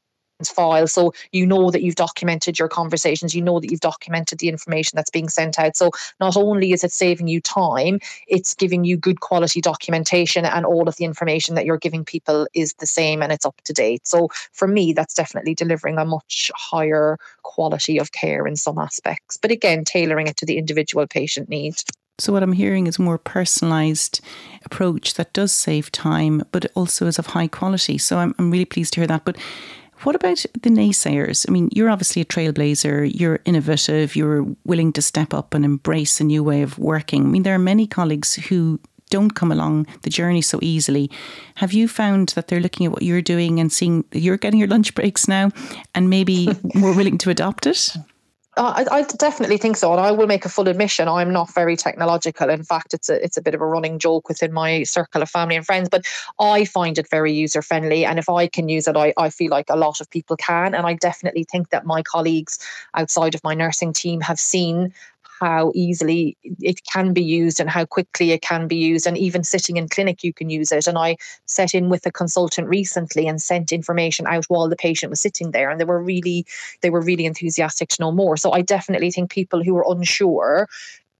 file. 0.48 0.86
So 0.86 1.12
you 1.32 1.46
know 1.46 1.70
that 1.70 1.82
you've 1.82 1.96
documented 1.96 2.58
your 2.58 2.68
conversations. 2.68 3.34
You 3.34 3.42
know 3.42 3.60
that 3.60 3.70
you've 3.70 3.80
documented 3.80 4.38
the 4.38 4.48
information 4.48 4.96
that's 4.96 5.10
being 5.10 5.28
sent 5.28 5.58
out. 5.58 5.76
So 5.76 5.90
not 6.18 6.36
only 6.36 6.72
is 6.72 6.84
it 6.84 6.92
saving 6.92 7.28
you 7.28 7.40
time 7.40 7.98
it's 8.26 8.54
giving 8.54 8.84
you 8.84 8.96
good 8.96 9.20
quality 9.20 9.60
documentation 9.60 10.44
and 10.44 10.64
all 10.64 10.88
of 10.88 10.96
the 10.96 11.04
information 11.04 11.54
that 11.54 11.64
you're 11.64 11.78
giving 11.78 12.04
people 12.04 12.46
is 12.54 12.74
the 12.74 12.86
same 12.86 13.22
and 13.22 13.32
it's 13.32 13.46
up 13.46 13.60
to 13.64 13.72
date. 13.72 14.06
So 14.06 14.28
for 14.52 14.68
me 14.68 14.92
that's 14.92 15.14
definitely 15.14 15.54
delivering 15.54 15.98
a 15.98 16.04
much 16.04 16.50
higher 16.54 17.18
quality 17.42 17.98
of 17.98 18.12
care 18.12 18.46
in 18.46 18.56
some 18.56 18.78
aspects. 18.78 19.36
But 19.36 19.50
again 19.50 19.84
tailoring 19.84 20.26
it 20.26 20.36
to 20.38 20.46
the 20.46 20.58
individual 20.58 21.06
patient 21.06 21.48
need. 21.48 21.74
So, 22.18 22.34
what 22.34 22.42
I'm 22.42 22.52
hearing 22.52 22.86
is 22.86 22.98
a 22.98 23.02
more 23.02 23.18
personalised 23.18 24.20
approach 24.66 25.14
that 25.14 25.32
does 25.32 25.52
save 25.52 25.90
time, 25.90 26.42
but 26.52 26.70
also 26.74 27.06
is 27.06 27.18
of 27.18 27.28
high 27.28 27.46
quality. 27.46 27.96
So, 27.96 28.18
I'm, 28.18 28.34
I'm 28.38 28.50
really 28.50 28.66
pleased 28.66 28.92
to 28.92 29.00
hear 29.00 29.06
that. 29.06 29.24
But 29.24 29.38
what 30.02 30.14
about 30.14 30.44
the 30.62 30.70
naysayers? 30.70 31.46
I 31.48 31.52
mean, 31.52 31.68
you're 31.72 31.90
obviously 31.90 32.22
a 32.22 32.24
trailblazer, 32.24 33.10
you're 33.12 33.40
innovative, 33.44 34.16
you're 34.16 34.46
willing 34.64 34.92
to 34.94 35.02
step 35.02 35.34
up 35.34 35.54
and 35.54 35.64
embrace 35.64 36.20
a 36.20 36.24
new 36.24 36.42
way 36.42 36.62
of 36.62 36.78
working. 36.78 37.24
I 37.24 37.28
mean, 37.28 37.42
there 37.42 37.54
are 37.54 37.58
many 37.58 37.86
colleagues 37.86 38.34
who 38.34 38.80
don't 39.10 39.34
come 39.34 39.52
along 39.52 39.86
the 40.02 40.10
journey 40.10 40.40
so 40.40 40.58
easily. 40.62 41.10
Have 41.56 41.72
you 41.72 41.88
found 41.88 42.30
that 42.30 42.48
they're 42.48 42.60
looking 42.60 42.86
at 42.86 42.92
what 42.92 43.02
you're 43.02 43.20
doing 43.20 43.60
and 43.60 43.72
seeing 43.72 44.04
you're 44.12 44.36
getting 44.36 44.58
your 44.58 44.68
lunch 44.68 44.94
breaks 44.94 45.28
now 45.28 45.50
and 45.94 46.08
maybe 46.08 46.48
more 46.74 46.94
willing 46.94 47.18
to 47.18 47.30
adopt 47.30 47.66
it? 47.66 47.90
I, 48.60 48.84
I, 48.90 49.02
definitely 49.02 49.56
think 49.56 49.76
so, 49.76 49.92
and 49.92 50.00
I 50.00 50.10
will 50.10 50.26
make 50.26 50.44
a 50.44 50.48
full 50.48 50.68
admission. 50.68 51.08
I'm 51.08 51.32
not 51.32 51.52
very 51.54 51.76
technological. 51.76 52.50
In 52.50 52.62
fact, 52.62 52.92
it's 52.92 53.08
a 53.08 53.22
it's 53.24 53.36
a 53.36 53.42
bit 53.42 53.54
of 53.54 53.60
a 53.60 53.66
running 53.66 53.98
joke 53.98 54.28
within 54.28 54.52
my 54.52 54.82
circle 54.82 55.22
of 55.22 55.30
family 55.30 55.56
and 55.56 55.64
friends. 55.64 55.88
But 55.88 56.04
I 56.38 56.64
find 56.64 56.98
it 56.98 57.08
very 57.08 57.32
user 57.32 57.62
friendly, 57.62 58.04
and 58.04 58.18
if 58.18 58.28
I 58.28 58.46
can 58.46 58.68
use 58.68 58.86
it, 58.86 58.96
I, 58.96 59.14
I 59.16 59.30
feel 59.30 59.50
like 59.50 59.70
a 59.70 59.76
lot 59.76 60.00
of 60.00 60.10
people 60.10 60.36
can. 60.36 60.74
And 60.74 60.86
I 60.86 60.94
definitely 60.94 61.44
think 61.44 61.70
that 61.70 61.86
my 61.86 62.02
colleagues 62.02 62.58
outside 62.94 63.34
of 63.34 63.42
my 63.44 63.54
nursing 63.54 63.92
team 63.92 64.20
have 64.20 64.38
seen 64.38 64.92
how 65.40 65.72
easily 65.74 66.36
it 66.42 66.80
can 66.84 67.12
be 67.12 67.22
used 67.22 67.60
and 67.60 67.70
how 67.70 67.84
quickly 67.84 68.32
it 68.32 68.42
can 68.42 68.68
be 68.68 68.76
used. 68.76 69.06
And 69.06 69.16
even 69.16 69.42
sitting 69.42 69.76
in 69.76 69.88
clinic, 69.88 70.22
you 70.22 70.32
can 70.32 70.50
use 70.50 70.70
it. 70.70 70.86
And 70.86 70.98
I 70.98 71.16
set 71.46 71.74
in 71.74 71.88
with 71.88 72.04
a 72.06 72.12
consultant 72.12 72.68
recently 72.68 73.26
and 73.26 73.40
sent 73.40 73.72
information 73.72 74.26
out 74.26 74.44
while 74.46 74.68
the 74.68 74.76
patient 74.76 75.10
was 75.10 75.20
sitting 75.20 75.50
there, 75.50 75.70
and 75.70 75.80
they 75.80 75.84
were 75.84 76.02
really 76.02 76.46
they 76.82 76.90
were 76.90 77.00
really 77.00 77.24
enthusiastic 77.24 77.88
to 77.90 78.02
know 78.02 78.12
more. 78.12 78.36
So 78.36 78.52
I 78.52 78.62
definitely 78.62 79.10
think 79.10 79.30
people 79.30 79.64
who 79.64 79.76
are 79.76 79.90
unsure 79.90 80.68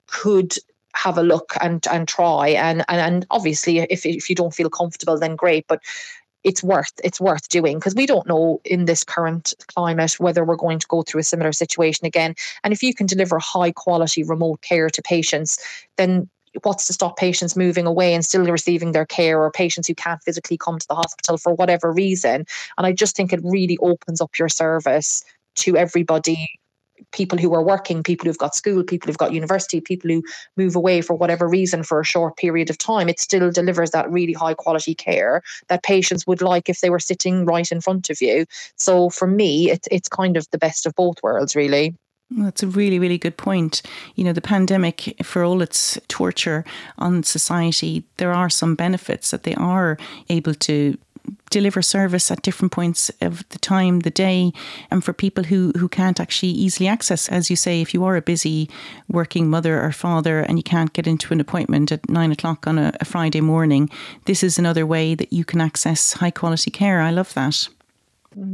could 0.06 0.54
have 0.94 1.16
a 1.16 1.22
look 1.22 1.54
and 1.60 1.86
and 1.90 2.08
try 2.08 2.48
and 2.48 2.84
and, 2.88 3.00
and 3.00 3.26
obviously 3.30 3.78
if 3.78 4.04
if 4.04 4.28
you 4.28 4.34
don't 4.34 4.54
feel 4.54 4.68
comfortable 4.68 5.16
then 5.16 5.36
great 5.36 5.64
but 5.68 5.80
it's 6.44 6.62
worth 6.62 6.92
it's 7.04 7.20
worth 7.20 7.48
doing 7.48 7.78
because 7.78 7.94
we 7.94 8.06
don't 8.06 8.26
know 8.26 8.60
in 8.64 8.86
this 8.86 9.04
current 9.04 9.52
climate 9.74 10.18
whether 10.18 10.44
we're 10.44 10.56
going 10.56 10.78
to 10.78 10.86
go 10.88 11.02
through 11.02 11.20
a 11.20 11.24
similar 11.24 11.52
situation 11.52 12.06
again. 12.06 12.34
And 12.64 12.72
if 12.72 12.82
you 12.82 12.94
can 12.94 13.06
deliver 13.06 13.38
high 13.38 13.72
quality 13.72 14.22
remote 14.22 14.62
care 14.62 14.88
to 14.88 15.02
patients 15.02 15.58
then 15.96 16.28
what's 16.62 16.86
to 16.88 16.92
stop 16.92 17.16
patients 17.16 17.56
moving 17.56 17.86
away 17.86 18.12
and 18.12 18.24
still 18.24 18.44
receiving 18.44 18.90
their 18.90 19.06
care 19.06 19.40
or 19.40 19.52
patients 19.52 19.86
who 19.86 19.94
can't 19.94 20.22
physically 20.24 20.58
come 20.58 20.78
to 20.78 20.88
the 20.88 20.96
hospital 20.96 21.36
for 21.36 21.54
whatever 21.54 21.92
reason? 21.92 22.44
And 22.76 22.86
i 22.86 22.92
just 22.92 23.16
think 23.16 23.32
it 23.32 23.40
really 23.44 23.78
opens 23.82 24.20
up 24.20 24.38
your 24.38 24.48
service 24.48 25.22
to 25.56 25.76
everybody 25.76 26.59
people 27.12 27.38
who 27.38 27.54
are 27.54 27.62
working, 27.62 28.02
people 28.02 28.26
who've 28.26 28.38
got 28.38 28.54
school, 28.54 28.82
people 28.82 29.08
who've 29.08 29.18
got 29.18 29.32
university, 29.32 29.80
people 29.80 30.10
who 30.10 30.22
move 30.56 30.76
away 30.76 31.00
for 31.00 31.14
whatever 31.14 31.48
reason 31.48 31.82
for 31.82 32.00
a 32.00 32.04
short 32.04 32.36
period 32.36 32.70
of 32.70 32.78
time, 32.78 33.08
it 33.08 33.20
still 33.20 33.50
delivers 33.50 33.90
that 33.90 34.10
really 34.10 34.32
high 34.32 34.54
quality 34.54 34.94
care 34.94 35.42
that 35.68 35.82
patients 35.82 36.26
would 36.26 36.42
like 36.42 36.68
if 36.68 36.80
they 36.80 36.90
were 36.90 36.98
sitting 36.98 37.44
right 37.44 37.70
in 37.70 37.80
front 37.80 38.10
of 38.10 38.20
you. 38.20 38.46
So 38.76 39.10
for 39.10 39.26
me, 39.26 39.70
it, 39.70 39.86
it's 39.90 40.08
kind 40.08 40.36
of 40.36 40.46
the 40.50 40.58
best 40.58 40.86
of 40.86 40.94
both 40.94 41.22
worlds, 41.22 41.56
really. 41.56 41.94
That's 42.30 42.62
a 42.62 42.68
really, 42.68 42.98
really 43.00 43.18
good 43.18 43.36
point. 43.36 43.82
You 44.14 44.22
know, 44.22 44.32
the 44.32 44.40
pandemic, 44.40 45.16
for 45.22 45.42
all 45.42 45.62
its 45.62 45.98
torture 46.06 46.64
on 46.98 47.24
society, 47.24 48.04
there 48.18 48.32
are 48.32 48.48
some 48.48 48.76
benefits 48.76 49.32
that 49.32 49.42
they 49.42 49.54
are 49.56 49.98
able 50.28 50.54
to 50.54 50.96
deliver 51.50 51.82
service 51.82 52.30
at 52.30 52.42
different 52.42 52.72
points 52.72 53.10
of 53.20 53.48
the 53.50 53.58
time, 53.58 54.00
the 54.00 54.10
day, 54.10 54.52
and 54.90 55.04
for 55.04 55.12
people 55.12 55.44
who, 55.44 55.72
who 55.76 55.88
can't 55.88 56.20
actually 56.20 56.52
easily 56.52 56.88
access, 56.88 57.28
as 57.28 57.50
you 57.50 57.56
say, 57.56 57.80
if 57.80 57.92
you 57.92 58.04
are 58.04 58.16
a 58.16 58.22
busy 58.22 58.68
working 59.08 59.48
mother 59.48 59.80
or 59.82 59.92
father 59.92 60.40
and 60.40 60.58
you 60.58 60.62
can't 60.62 60.92
get 60.92 61.06
into 61.06 61.32
an 61.32 61.40
appointment 61.40 61.92
at 61.92 62.08
nine 62.08 62.32
o'clock 62.32 62.66
on 62.66 62.78
a, 62.78 62.92
a 63.00 63.04
Friday 63.04 63.40
morning, 63.40 63.90
this 64.26 64.42
is 64.42 64.58
another 64.58 64.86
way 64.86 65.14
that 65.14 65.32
you 65.32 65.44
can 65.44 65.60
access 65.60 66.14
high 66.14 66.30
quality 66.30 66.70
care. 66.70 67.00
I 67.00 67.10
love 67.10 67.34
that. 67.34 67.68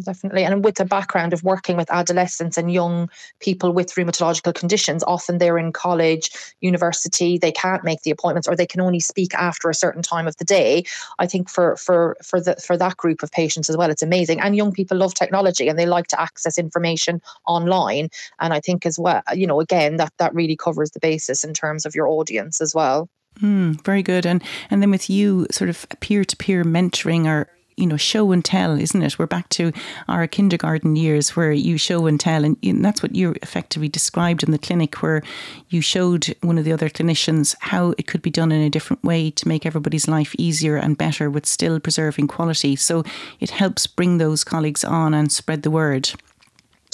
Definitely. 0.04 0.44
And 0.44 0.64
with 0.64 0.76
the 0.76 0.86
background 0.86 1.34
of 1.34 1.44
working 1.44 1.76
with 1.76 1.90
adolescents 1.90 2.56
and 2.56 2.72
young 2.72 3.10
people 3.40 3.72
with 3.72 3.94
rheumatological 3.94 4.54
conditions, 4.54 5.04
often 5.04 5.36
they're 5.36 5.58
in 5.58 5.70
college, 5.70 6.30
university, 6.62 7.36
they 7.36 7.52
can't 7.52 7.84
make 7.84 8.00
the 8.00 8.10
appointments 8.10 8.48
or 8.48 8.56
they 8.56 8.66
can 8.66 8.80
only 8.80 9.00
speak 9.00 9.34
after 9.34 9.68
a 9.68 9.74
certain 9.74 10.00
time 10.00 10.26
of 10.26 10.36
the 10.38 10.46
day. 10.46 10.84
I 11.18 11.26
think 11.26 11.50
for 11.50 11.76
for 11.76 12.16
for 12.22 12.40
the 12.40 12.56
for 12.56 12.78
that 12.78 12.96
group 12.96 13.22
of 13.22 13.30
patients 13.30 13.68
as 13.68 13.76
well, 13.76 13.90
it's 13.90 14.02
amazing. 14.02 14.40
And 14.40 14.56
young 14.56 14.72
people 14.72 14.96
love 14.96 15.12
technology 15.12 15.68
and 15.68 15.78
they 15.78 15.86
like 15.86 16.06
to 16.08 16.20
access 16.20 16.58
information 16.58 17.20
online. 17.46 18.08
And 18.40 18.54
I 18.54 18.60
think 18.60 18.86
as 18.86 18.98
well, 18.98 19.22
you 19.34 19.46
know, 19.46 19.60
again, 19.60 19.96
that 19.96 20.12
that 20.16 20.34
really 20.34 20.56
covers 20.56 20.92
the 20.92 21.00
basis 21.00 21.44
in 21.44 21.52
terms 21.52 21.84
of 21.84 21.94
your 21.94 22.08
audience 22.08 22.62
as 22.62 22.74
well. 22.74 23.10
Mm, 23.40 23.84
very 23.84 24.02
good. 24.02 24.24
And 24.24 24.42
and 24.70 24.80
then 24.80 24.90
with 24.90 25.10
you 25.10 25.46
sort 25.50 25.68
of 25.68 25.86
peer 26.00 26.24
to 26.24 26.36
peer 26.36 26.64
mentoring 26.64 27.26
or 27.26 27.50
you 27.76 27.86
know, 27.86 27.96
show 27.96 28.32
and 28.32 28.44
tell, 28.44 28.78
isn't 28.78 29.02
it? 29.02 29.18
We're 29.18 29.26
back 29.26 29.48
to 29.50 29.72
our 30.08 30.26
kindergarten 30.26 30.96
years 30.96 31.36
where 31.36 31.52
you 31.52 31.76
show 31.76 32.06
and 32.06 32.18
tell. 32.18 32.44
And, 32.44 32.56
that's 32.84 33.02
what 33.02 33.14
you 33.14 33.34
effectively 33.42 33.88
described 33.88 34.42
in 34.42 34.50
the 34.50 34.58
clinic, 34.58 35.02
where 35.02 35.22
you 35.68 35.80
showed 35.80 36.34
one 36.40 36.56
of 36.58 36.64
the 36.64 36.72
other 36.72 36.88
clinicians 36.88 37.54
how 37.60 37.94
it 37.98 38.06
could 38.06 38.22
be 38.22 38.30
done 38.30 38.52
in 38.52 38.62
a 38.62 38.70
different 38.70 39.02
way 39.04 39.30
to 39.30 39.48
make 39.48 39.66
everybody's 39.66 40.08
life 40.08 40.34
easier 40.38 40.76
and 40.76 40.96
better 40.96 41.28
with 41.28 41.46
still 41.46 41.78
preserving 41.80 42.28
quality. 42.28 42.76
So 42.76 43.04
it 43.40 43.50
helps 43.50 43.86
bring 43.86 44.18
those 44.18 44.44
colleagues 44.44 44.84
on 44.84 45.12
and 45.14 45.30
spread 45.30 45.62
the 45.62 45.70
word 45.70 46.12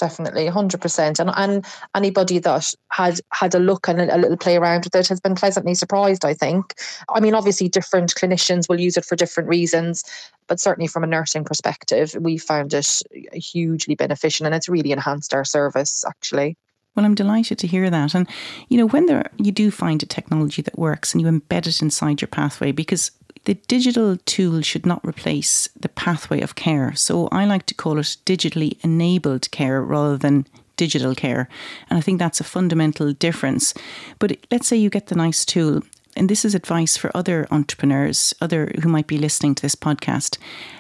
definitely 0.03 0.49
100% 0.49 1.21
and 1.21 1.31
and 1.37 1.65
anybody 1.95 2.41
that 2.41 2.75
had 2.91 3.21
had 3.31 3.55
a 3.55 3.61
look 3.61 3.87
and 3.87 4.01
a, 4.01 4.17
a, 4.17 4.19
little 4.19 4.37
play 4.37 4.57
around 4.57 4.83
with 4.83 4.97
it 4.97 5.07
has 5.07 5.21
been 5.21 5.37
pleasantly 5.37 5.75
surprised 5.75 6.25
i 6.25 6.35
think. 6.35 6.75
I 7.09 7.21
mean 7.21 7.35
obviously 7.35 7.69
different 7.69 8.13
clinicians 8.17 8.69
will 8.69 8.81
use 8.81 8.97
it 8.97 9.05
for 9.05 9.15
different 9.15 9.49
reasons 9.49 10.03
but 10.49 10.59
certainly 10.59 10.89
from 10.89 11.05
a 11.05 11.07
nursing 11.07 11.45
perspective 11.45 12.17
we 12.19 12.37
found 12.37 12.75
it 12.75 13.01
hugely 13.33 13.95
beneficial 13.95 14.45
and 14.45 14.57
it's 14.57 14.69
really 14.69 14.91
enhanced 14.91 15.33
our 15.35 15.45
service 15.45 16.05
actually. 16.05 16.57
Well, 16.95 17.07
I'm 17.07 17.15
delighted 17.15 17.59
to 17.61 17.67
hear 17.67 17.89
that. 17.89 18.15
And, 18.15 18.29
you 18.69 18.77
know, 18.77 18.87
when 18.87 19.07
there 19.07 19.31
you 19.39 19.51
do 19.51 19.71
find 19.71 20.03
a 20.03 20.07
technology 20.07 20.61
that 20.61 20.79
works 20.79 21.15
and 21.15 21.23
you 21.23 21.27
embed 21.27 21.67
it 21.67 21.81
inside 21.81 22.21
your 22.21 22.29
pathway, 22.29 22.71
because 22.71 23.13
the 23.45 23.55
digital 23.55 24.17
tool 24.25 24.63
should 24.63 24.87
not 24.87 25.07
replace 25.07 25.69
the 25.79 25.89
pathway 25.89 26.41
of 26.41 26.55
care. 26.55 26.95
So 26.95 27.29
I 27.33 27.45
like 27.45 27.67
to 27.67 27.75
call 27.75 27.99
it 27.99 28.17
digitally 28.25 28.79
enabled 28.85 29.51
care 29.51 29.83
rather 29.83 30.17
than 30.17 30.47
digital 30.77 31.15
care. 31.15 31.49
And 31.91 31.99
I 31.99 32.03
think 32.03 32.19
that's 32.19 32.41
a 32.41 32.45
fundamental 32.45 33.13
difference. 33.13 33.75
But 34.19 34.37
let's 34.51 34.67
say 34.67 34.77
you 34.77 34.91
get 34.91 35.09
the 35.09 35.15
nice 35.15 35.45
tool, 35.45 35.83
and 36.17 36.29
this 36.29 36.45
is 36.45 36.55
advice 36.55 36.97
for 36.97 37.11
other 37.17 37.47
entrepreneurs, 37.51 38.35
other 38.41 38.73
who 38.83 38.89
might 38.89 39.07
be 39.07 39.19
listening 39.19 39.55
to 39.57 39.63
this 39.63 39.75
podcast. 39.75 40.39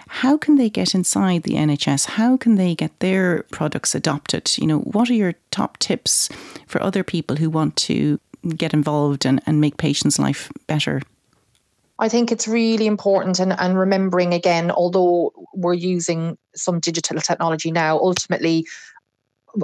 How 0.08 0.36
can 0.36 0.56
they 0.56 0.68
get 0.68 0.94
inside 0.94 1.42
the 1.42 1.54
NHS? 1.54 2.06
How 2.06 2.36
can 2.36 2.56
they 2.56 2.74
get 2.74 2.98
their 3.00 3.44
products 3.50 3.94
adopted? 3.94 4.58
You 4.58 4.66
know, 4.66 4.78
what 4.80 5.08
are 5.08 5.14
your 5.14 5.34
top 5.50 5.78
tips 5.78 6.28
for 6.66 6.82
other 6.82 7.02
people 7.02 7.36
who 7.36 7.48
want 7.48 7.76
to 7.76 8.20
get 8.56 8.74
involved 8.74 9.24
and, 9.24 9.40
and 9.46 9.60
make 9.60 9.78
patients' 9.78 10.18
life 10.18 10.50
better? 10.66 11.00
I 12.02 12.08
think 12.08 12.32
it's 12.32 12.48
really 12.48 12.88
important 12.88 13.38
and, 13.38 13.52
and 13.60 13.78
remembering 13.78 14.34
again, 14.34 14.72
although 14.72 15.32
we're 15.54 15.72
using 15.72 16.36
some 16.52 16.80
digital 16.80 17.20
technology 17.20 17.70
now, 17.70 17.96
ultimately 17.96 18.66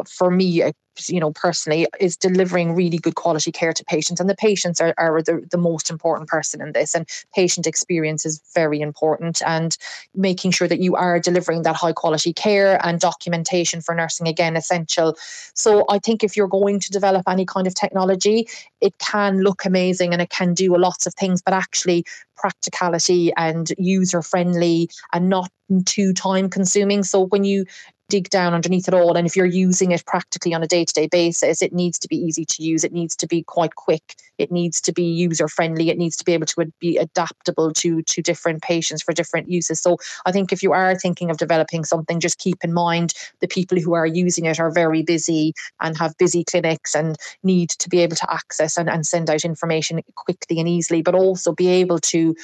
for 0.08 0.30
me, 0.30 0.62
you 1.06 1.20
know, 1.20 1.30
personally, 1.32 1.86
is 2.00 2.16
delivering 2.16 2.74
really 2.74 2.98
good 2.98 3.14
quality 3.14 3.52
care 3.52 3.72
to 3.72 3.84
patients. 3.84 4.20
And 4.20 4.28
the 4.28 4.34
patients 4.34 4.80
are, 4.80 4.94
are 4.98 5.22
the, 5.22 5.46
the 5.50 5.58
most 5.58 5.90
important 5.90 6.28
person 6.28 6.60
in 6.60 6.72
this. 6.72 6.94
And 6.94 7.08
patient 7.34 7.66
experience 7.66 8.26
is 8.26 8.42
very 8.54 8.80
important. 8.80 9.40
And 9.46 9.76
making 10.14 10.50
sure 10.50 10.66
that 10.68 10.80
you 10.80 10.96
are 10.96 11.20
delivering 11.20 11.62
that 11.62 11.76
high 11.76 11.92
quality 11.92 12.32
care 12.32 12.84
and 12.84 13.00
documentation 13.00 13.80
for 13.80 13.94
nursing, 13.94 14.26
again, 14.26 14.56
essential. 14.56 15.16
So 15.54 15.84
I 15.88 15.98
think 15.98 16.24
if 16.24 16.36
you're 16.36 16.48
going 16.48 16.80
to 16.80 16.90
develop 16.90 17.28
any 17.28 17.46
kind 17.46 17.66
of 17.66 17.74
technology, 17.74 18.48
it 18.80 18.98
can 18.98 19.40
look 19.40 19.64
amazing 19.64 20.12
and 20.12 20.22
it 20.22 20.30
can 20.30 20.54
do 20.54 20.76
lots 20.76 21.06
of 21.06 21.14
things, 21.14 21.42
but 21.42 21.54
actually 21.54 22.04
practicality 22.36 23.32
and 23.36 23.72
user 23.78 24.22
friendly 24.22 24.88
and 25.12 25.28
not 25.28 25.50
too 25.84 26.12
time 26.12 26.48
consuming. 26.48 27.02
So 27.02 27.26
when 27.26 27.44
you 27.44 27.64
dig 28.08 28.30
down 28.30 28.54
underneath 28.54 28.88
it 28.88 28.94
all. 28.94 29.16
And 29.16 29.26
if 29.26 29.36
you're 29.36 29.46
using 29.46 29.92
it 29.92 30.04
practically 30.06 30.54
on 30.54 30.62
a 30.62 30.66
day 30.66 30.84
to 30.84 30.92
day 30.92 31.06
basis, 31.06 31.60
it 31.60 31.72
needs 31.72 31.98
to 31.98 32.08
be 32.08 32.16
easy 32.16 32.44
to 32.46 32.62
use. 32.62 32.82
It 32.82 32.92
needs 32.92 33.14
to 33.16 33.26
be 33.26 33.42
quite 33.42 33.74
quick. 33.74 34.16
It 34.38 34.50
needs 34.50 34.80
to 34.82 34.92
be 34.92 35.02
user 35.02 35.48
friendly. 35.48 35.90
It 35.90 35.98
needs 35.98 36.16
to 36.16 36.24
be 36.24 36.32
able 36.32 36.46
to 36.46 36.72
be 36.80 36.96
adaptable 36.96 37.72
to, 37.74 38.02
to 38.02 38.22
different 38.22 38.62
patients 38.62 39.02
for 39.02 39.12
different 39.12 39.50
uses. 39.50 39.80
So 39.80 39.98
I 40.24 40.32
think 40.32 40.52
if 40.52 40.62
you 40.62 40.72
are 40.72 40.94
thinking 40.94 41.30
of 41.30 41.36
developing 41.36 41.84
something, 41.84 42.20
just 42.20 42.38
keep 42.38 42.64
in 42.64 42.72
mind 42.72 43.12
the 43.40 43.48
people 43.48 43.78
who 43.78 43.92
are 43.92 44.06
using 44.06 44.46
it 44.46 44.58
are 44.58 44.70
very 44.70 45.02
busy 45.02 45.52
and 45.80 45.96
have 45.98 46.16
busy 46.18 46.44
clinics 46.44 46.94
and 46.94 47.16
need 47.42 47.70
to 47.70 47.88
be 47.88 48.00
able 48.00 48.16
to 48.16 48.32
access 48.32 48.78
and, 48.78 48.88
and 48.88 49.06
send 49.06 49.28
out 49.28 49.44
information 49.44 50.00
quickly 50.14 50.58
and 50.58 50.68
easily, 50.68 51.02
but 51.02 51.14
also 51.14 51.52
be 51.52 51.68
able 51.68 51.98
to 51.98 52.34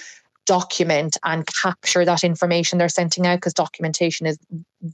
document 0.47 1.17
and 1.25 1.47
capture 1.47 2.05
that 2.05 2.25
information 2.25 2.79
they're 2.79 2.89
sending 2.89 3.27
out 3.27 3.37
because 3.37 3.55
documentation 3.55 4.27
is 4.27 4.39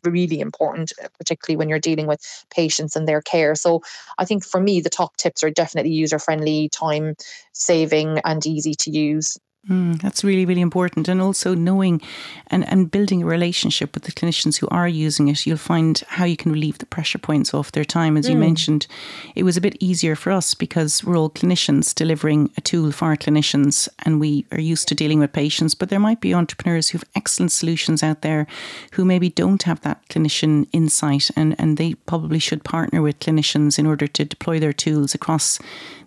really 0.05 0.41
important, 0.41 0.93
uh, 1.03 1.09
particularly 1.19 1.57
when 1.57 1.69
you're 1.69 1.79
dealing 1.79 2.07
with 2.07 2.21
patients 2.55 2.97
and 2.97 3.09
their 3.09 3.21
care. 3.21 3.55
So 3.55 3.83
I 4.19 4.25
think 4.25 4.45
for 4.45 4.61
me, 4.61 4.81
the 4.81 4.91
top 4.91 5.17
tips 5.17 5.43
are 5.43 5.51
definitely 5.51 5.93
user 5.93 6.19
friendly, 6.19 6.69
time 6.69 7.17
saving, 7.53 8.21
and 8.25 8.45
easy 8.47 8.75
to 8.75 8.91
use. 8.91 9.37
Mm, 9.69 10.01
that's 10.01 10.25
really, 10.25 10.47
really 10.47 10.63
important. 10.63 11.07
And 11.07 11.21
also 11.21 11.55
knowing 11.55 12.01
and, 12.47 12.67
and 12.67 12.91
building 12.91 13.23
a 13.23 13.27
relationship 13.27 13.95
with 13.95 14.05
the 14.05 14.13
clinicians 14.13 14.59
who 14.59 14.67
are 14.69 14.89
using 14.89 15.29
it, 15.29 15.45
you'll 15.45 15.59
find 15.59 16.03
how 16.09 16.25
you 16.25 16.37
can 16.37 16.51
relieve 16.51 16.79
the 16.79 16.87
pressure 16.87 17.19
points 17.19 17.53
off 17.53 17.73
their 17.73 17.85
time. 17.85 18.17
As 18.17 18.27
mm. 18.27 18.31
you 18.31 18.37
mentioned, 18.37 18.87
it 19.35 19.43
was 19.43 19.59
a 19.59 19.61
bit 19.61 19.77
easier 19.79 20.17
for 20.17 20.33
us 20.33 20.55
because 20.55 21.05
we're 21.05 21.17
all 21.19 21.29
clinicians 21.29 21.95
delivering 21.95 22.51
a 22.57 22.63
tool 22.63 22.91
for 22.91 23.07
our 23.07 23.17
clinicians 23.17 23.87
and 24.07 24.19
we 24.19 24.47
are 24.51 24.61
used 24.61 24.89
to 24.89 24.95
dealing 24.95 25.19
with 25.19 25.33
patients. 25.33 25.75
But 25.75 25.91
there 25.91 26.01
might 26.01 26.23
be 26.23 26.33
entrepreneurs 26.33 26.89
who 26.89 26.99
have 26.99 27.09
excellent 27.15 27.53
solutions 27.53 28.03
out 28.03 28.23
there 28.23 28.47
who 28.93 29.05
maybe 29.05 29.29
don't 29.29 29.65
have 29.65 29.83
that 29.83 30.09
clinician 30.09 30.69
insight 30.73 31.31
and, 31.37 31.55
and 31.59 31.77
they 31.77 31.95
probably 31.95 32.39
should 32.39 32.65
partner 32.65 33.03
with 33.03 33.21
clinicians 33.21 33.79
in 33.79 33.87
order 33.87 34.07
to 34.07 34.25
deploy 34.25 34.59
their 34.59 34.73
tools 34.73 35.15
across 35.15 35.59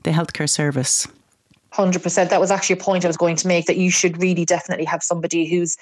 the 0.01 0.11
healthcare 0.11 0.49
service. 0.49 1.07
100%. 1.73 2.29
That 2.29 2.39
was 2.39 2.51
actually 2.51 2.79
a 2.79 2.83
point 2.83 3.03
I 3.03 3.07
was 3.07 3.17
going 3.17 3.35
to 3.37 3.47
make 3.47 3.65
that 3.65 3.77
you 3.77 3.91
should 3.91 4.21
really 4.21 4.45
definitely 4.45 4.85
have 4.85 5.03
somebody 5.03 5.45
who's 5.45 5.77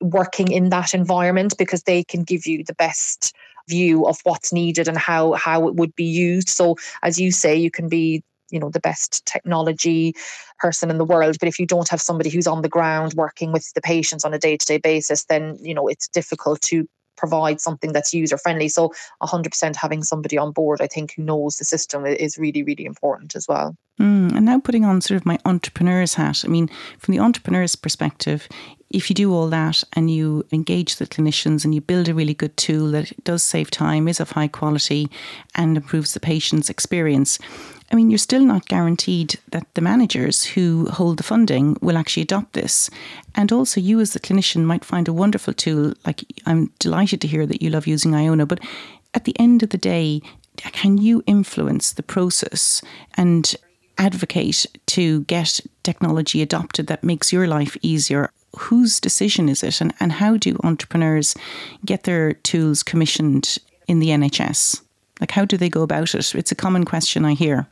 working 0.00 0.50
in 0.50 0.70
that 0.70 0.94
environment 0.94 1.54
because 1.58 1.82
they 1.84 2.04
can 2.04 2.22
give 2.22 2.46
you 2.46 2.64
the 2.64 2.74
best 2.74 3.34
view 3.68 4.06
of 4.06 4.18
what's 4.24 4.52
needed 4.52 4.88
and 4.88 4.98
how 4.98 5.32
how 5.32 5.66
it 5.66 5.74
would 5.74 5.94
be 5.96 6.04
used 6.04 6.48
so 6.48 6.76
as 7.02 7.18
you 7.18 7.32
say 7.32 7.56
you 7.56 7.70
can 7.70 7.88
be 7.88 8.22
you 8.50 8.60
know 8.60 8.70
the 8.70 8.78
best 8.78 9.24
technology 9.26 10.14
person 10.58 10.88
in 10.90 10.98
the 10.98 11.04
world 11.04 11.36
but 11.40 11.48
if 11.48 11.58
you 11.58 11.66
don't 11.66 11.88
have 11.88 12.00
somebody 12.00 12.30
who's 12.30 12.46
on 12.46 12.62
the 12.62 12.68
ground 12.68 13.14
working 13.14 13.50
with 13.52 13.72
the 13.74 13.80
patients 13.80 14.24
on 14.24 14.32
a 14.32 14.38
day-to-day 14.38 14.78
basis 14.78 15.24
then 15.24 15.56
you 15.60 15.74
know 15.74 15.88
it's 15.88 16.06
difficult 16.08 16.60
to 16.60 16.86
provide 17.16 17.60
something 17.60 17.92
that's 17.92 18.14
user 18.14 18.38
friendly 18.38 18.68
so 18.68 18.92
100% 19.22 19.76
having 19.76 20.02
somebody 20.02 20.38
on 20.38 20.52
board 20.52 20.80
i 20.80 20.86
think 20.86 21.14
who 21.14 21.22
knows 21.22 21.56
the 21.56 21.64
system 21.64 22.06
is 22.06 22.38
really 22.38 22.62
really 22.62 22.84
important 22.84 23.34
as 23.34 23.46
well. 23.48 23.76
Mm, 23.98 24.36
and 24.36 24.44
now 24.44 24.60
putting 24.60 24.84
on 24.84 25.00
sort 25.00 25.16
of 25.16 25.24
my 25.24 25.38
entrepreneur's 25.44 26.14
hat 26.14 26.44
i 26.44 26.48
mean 26.48 26.68
from 26.98 27.12
the 27.12 27.20
entrepreneur's 27.20 27.76
perspective 27.76 28.48
if 28.90 29.10
you 29.10 29.14
do 29.14 29.34
all 29.34 29.48
that 29.48 29.82
and 29.94 30.10
you 30.10 30.46
engage 30.52 30.96
the 30.96 31.06
clinicians 31.06 31.64
and 31.64 31.74
you 31.74 31.80
build 31.80 32.08
a 32.08 32.14
really 32.14 32.34
good 32.34 32.56
tool 32.56 32.90
that 32.92 33.12
does 33.24 33.42
save 33.42 33.70
time, 33.70 34.08
is 34.08 34.20
of 34.20 34.30
high 34.30 34.48
quality, 34.48 35.08
and 35.54 35.76
improves 35.76 36.14
the 36.14 36.20
patient's 36.20 36.70
experience, 36.70 37.38
I 37.90 37.94
mean, 37.94 38.10
you're 38.10 38.18
still 38.18 38.44
not 38.44 38.66
guaranteed 38.66 39.38
that 39.50 39.66
the 39.74 39.80
managers 39.80 40.44
who 40.44 40.86
hold 40.86 41.18
the 41.18 41.22
funding 41.22 41.76
will 41.80 41.96
actually 41.96 42.24
adopt 42.24 42.52
this. 42.52 42.90
And 43.34 43.52
also, 43.52 43.80
you 43.80 44.00
as 44.00 44.12
the 44.12 44.20
clinician 44.20 44.64
might 44.64 44.84
find 44.84 45.08
a 45.08 45.12
wonderful 45.12 45.52
tool. 45.52 45.94
Like, 46.04 46.24
I'm 46.46 46.72
delighted 46.78 47.20
to 47.20 47.28
hear 47.28 47.46
that 47.46 47.62
you 47.62 47.70
love 47.70 47.86
using 47.86 48.14
Iona, 48.14 48.46
but 48.46 48.60
at 49.14 49.24
the 49.24 49.38
end 49.38 49.62
of 49.62 49.70
the 49.70 49.78
day, 49.78 50.20
can 50.56 50.98
you 50.98 51.22
influence 51.26 51.92
the 51.92 52.02
process 52.02 52.82
and 53.14 53.54
advocate 53.98 54.66
to 54.86 55.22
get 55.22 55.60
technology 55.86 56.42
adopted 56.42 56.86
that 56.88 57.02
makes 57.02 57.32
your 57.32 57.46
life 57.46 57.76
easier? 57.82 58.30
whose 58.58 59.00
decision 59.00 59.48
is 59.48 59.62
it 59.62 59.80
and, 59.80 59.94
and 60.00 60.12
how 60.12 60.36
do 60.36 60.58
entrepreneurs 60.64 61.34
get 61.84 62.04
their 62.04 62.32
tools 62.32 62.82
commissioned 62.82 63.58
in 63.86 63.98
the 63.98 64.08
NHS? 64.08 64.80
Like, 65.20 65.30
how 65.30 65.44
do 65.44 65.56
they 65.56 65.68
go 65.68 65.82
about 65.82 66.14
it? 66.14 66.34
It's 66.34 66.52
a 66.52 66.56
common 66.56 66.84
question 66.84 67.24
I 67.24 67.34
hear. 67.34 67.66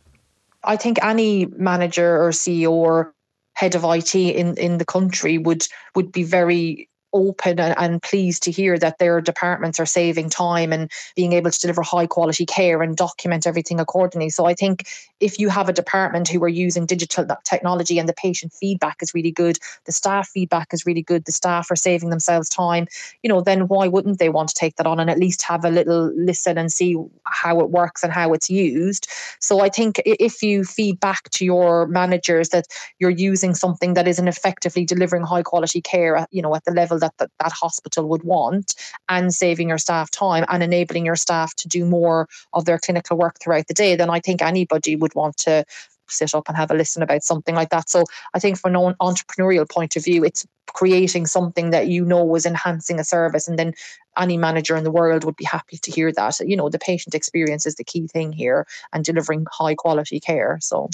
I 0.63 0.77
think 0.77 1.03
any 1.05 1.47
manager 1.47 2.23
or 2.23 2.31
CEO 2.31 2.71
or 2.71 3.15
head 3.55 3.75
of 3.75 3.85
IT 3.85 4.15
in, 4.15 4.57
in 4.57 4.79
the 4.79 4.85
country 4.85 5.39
would 5.39 5.67
would 5.95 6.11
be 6.11 6.23
very 6.23 6.89
open 7.15 7.59
and, 7.61 7.75
and, 7.79 8.03
pleased 8.03 8.43
to 8.43 8.51
hear 8.51 8.77
that 8.77 8.99
their 8.99 9.21
departments 9.21 9.81
are 9.81 9.87
saving 9.87 10.29
time 10.29 10.73
and 10.73 10.91
being 11.17 11.33
able 11.33 11.51
to 11.51 11.61
deliver 11.61 11.81
high 11.81 12.07
quality 12.07 12.45
care 12.45 12.83
and 12.83 12.97
document 12.97 13.47
everything 13.47 13.81
accordingly. 13.81 14.29
So 14.29 14.45
I 14.45 14.55
think 14.55 14.89
if 15.21 15.39
you 15.39 15.49
have 15.49 15.69
a 15.69 15.73
department 15.73 16.29
who 16.29 16.43
are 16.45 16.49
using 16.49 16.85
digital 16.85 17.27
technology 17.45 17.99
and 17.99 18.09
the 18.09 18.15
patient 18.15 18.53
feedback 18.53 18.97
is 19.01 19.15
really 19.15 19.31
good, 19.31 19.59
the 19.87 19.93
staff 19.93 20.29
feedback 20.29 20.75
is 20.75 20.85
really 20.85 21.03
good, 21.03 21.25
the 21.25 21.33
staff 21.33 21.71
are 21.71 21.77
saving 21.77 22.11
themselves 22.11 22.49
time, 22.49 22.87
you 23.23 23.29
know, 23.29 23.41
then 23.41 23.69
why 23.69 23.87
wouldn't 23.87 24.19
they 24.19 24.29
want 24.29 24.49
to 24.49 24.55
take 24.55 24.77
that 24.77 24.87
on 24.87 25.01
and 25.01 25.09
at 25.09 25.19
least 25.19 25.43
have 25.43 25.65
a 25.65 25.71
little 25.71 26.13
listen 26.17 26.59
and 26.59 26.71
see 26.71 26.97
how 27.25 27.61
it 27.61 27.71
works 27.71 28.03
and 28.03 28.13
how 28.13 28.33
it's 28.33 28.51
used? 28.51 29.09
So 29.39 29.61
I 29.61 29.69
think 29.69 30.03
if 30.05 30.43
you 30.43 30.65
feed 30.65 30.99
back 31.01 31.31
to 31.31 31.45
your 31.45 31.87
managers 31.87 32.49
that 32.51 32.67
you're 32.99 33.11
using 33.11 33.55
something 33.55 33.95
that 33.95 34.09
isn't 34.09 34.29
effectively 34.29 34.85
delivering 34.85 35.23
high 35.23 35.43
quality 35.43 35.81
care, 35.81 36.17
uh, 36.17 36.27
you 36.31 36.43
know, 36.43 36.55
at 36.55 36.65
the 36.65 36.73
level 36.73 36.99
that, 37.05 37.17
that 37.19 37.31
that 37.41 37.53
hospital 37.53 38.09
would 38.09 38.23
want 38.23 38.75
and 39.09 39.35
saving 39.35 39.69
your 39.69 39.79
staff 39.79 40.11
time 40.11 40.45
and 40.49 40.63
enabling 40.63 41.07
your 41.07 41.17
staff 41.17 41.55
to 41.57 41.69
do 41.69 41.85
more 41.85 42.29
of 42.53 42.65
their 42.65 42.79
clinical 42.79 43.17
work 43.17 43.37
throughout 43.41 43.67
the 43.69 43.75
day, 43.75 43.97
then 43.97 44.11
I 44.11 44.21
think 44.21 44.43
anybody 44.43 44.97
would 44.97 45.15
want 45.15 45.37
to 45.39 45.65
sit 46.09 46.35
up 46.35 46.49
and 46.49 46.57
have 46.57 46.71
a 46.71 46.75
listen 46.75 47.03
about 47.03 47.23
something 47.23 47.55
like 47.55 47.71
that. 47.71 47.89
So 47.89 48.05
I 48.35 48.39
think 48.39 48.59
from 48.59 48.77
an 48.77 48.95
entrepreneurial 49.01 49.69
point 49.69 49.97
of 49.97 50.05
view, 50.05 50.25
it's 50.25 50.47
creating 50.69 51.27
something 51.27 51.71
that 51.71 51.89
you 51.89 52.05
know 52.05 52.25
was 52.25 52.47
enhancing 52.47 52.99
a 52.99 53.05
service 53.05 53.47
and 53.49 53.59
then 53.59 53.75
any 54.19 54.37
manager 54.37 54.77
in 54.77 54.85
the 54.85 54.91
world 54.91 55.25
would 55.25 55.37
be 55.37 55.45
happy 55.45 55.79
to 55.79 55.91
hear 55.91 56.13
that. 56.13 56.41
You 56.41 56.57
know, 56.57 56.69
the 56.69 56.79
patient 56.79 57.15
experience 57.15 57.67
is 57.67 57.77
the 57.77 57.85
key 57.85 58.07
thing 58.07 58.33
here 58.33 58.67
and 58.93 59.05
delivering 59.05 59.47
high 59.51 59.75
quality 59.75 60.21
care. 60.21 60.59
So 60.61 60.91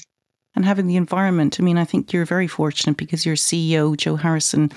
and 0.61 0.67
having 0.67 0.87
the 0.87 0.97
environment. 0.97 1.59
I 1.59 1.63
mean, 1.63 1.79
I 1.79 1.87
think 1.87 2.13
you're 2.13 2.27
very 2.27 2.47
fortunate 2.47 2.99
because 2.99 3.25
your 3.25 3.35
CEO, 3.35 3.97
Joe 3.97 4.17
Harrison, 4.17 4.71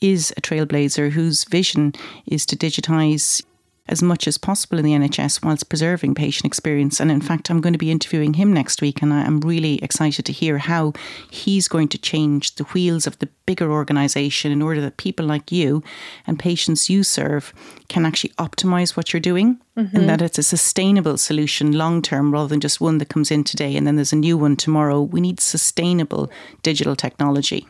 is 0.00 0.34
a 0.36 0.40
trailblazer 0.40 1.10
whose 1.12 1.44
vision 1.44 1.92
is 2.26 2.44
to 2.46 2.56
digitize 2.56 3.40
as 3.88 4.02
much 4.02 4.26
as 4.28 4.38
possible 4.38 4.78
in 4.78 4.84
the 4.84 4.92
NHS 4.92 5.44
whilst 5.44 5.68
preserving 5.68 6.14
patient 6.14 6.46
experience. 6.46 7.00
And 7.00 7.10
in 7.10 7.20
fact, 7.20 7.50
I'm 7.50 7.60
going 7.60 7.72
to 7.72 7.78
be 7.78 7.90
interviewing 7.90 8.34
him 8.34 8.52
next 8.52 8.82
week, 8.82 9.02
and 9.02 9.12
I'm 9.12 9.40
really 9.40 9.82
excited 9.82 10.24
to 10.26 10.32
hear 10.32 10.58
how 10.58 10.92
he's 11.30 11.68
going 11.68 11.88
to 11.88 11.98
change 11.98 12.54
the 12.56 12.64
wheels 12.64 13.06
of 13.06 13.18
the 13.18 13.28
bigger 13.46 13.72
organisation 13.72 14.52
in 14.52 14.62
order 14.62 14.80
that 14.80 14.96
people 14.98 15.24
like 15.24 15.50
you 15.50 15.82
and 16.26 16.38
patients 16.38 16.90
you 16.90 17.02
serve 17.02 17.52
can 17.88 18.04
actually 18.04 18.32
optimise 18.38 18.96
what 18.96 19.12
you're 19.12 19.20
doing. 19.20 19.58
Mm-hmm. 19.76 19.96
And 19.96 20.08
that 20.08 20.22
it's 20.22 20.38
a 20.38 20.42
sustainable 20.42 21.16
solution 21.18 21.70
long 21.70 22.02
term 22.02 22.32
rather 22.32 22.48
than 22.48 22.58
just 22.58 22.80
one 22.80 22.98
that 22.98 23.08
comes 23.08 23.30
in 23.30 23.44
today 23.44 23.76
and 23.76 23.86
then 23.86 23.94
there's 23.94 24.12
a 24.12 24.16
new 24.16 24.36
one 24.36 24.56
tomorrow. 24.56 25.00
We 25.00 25.20
need 25.20 25.38
sustainable 25.38 26.30
digital 26.62 26.96
technology. 26.96 27.66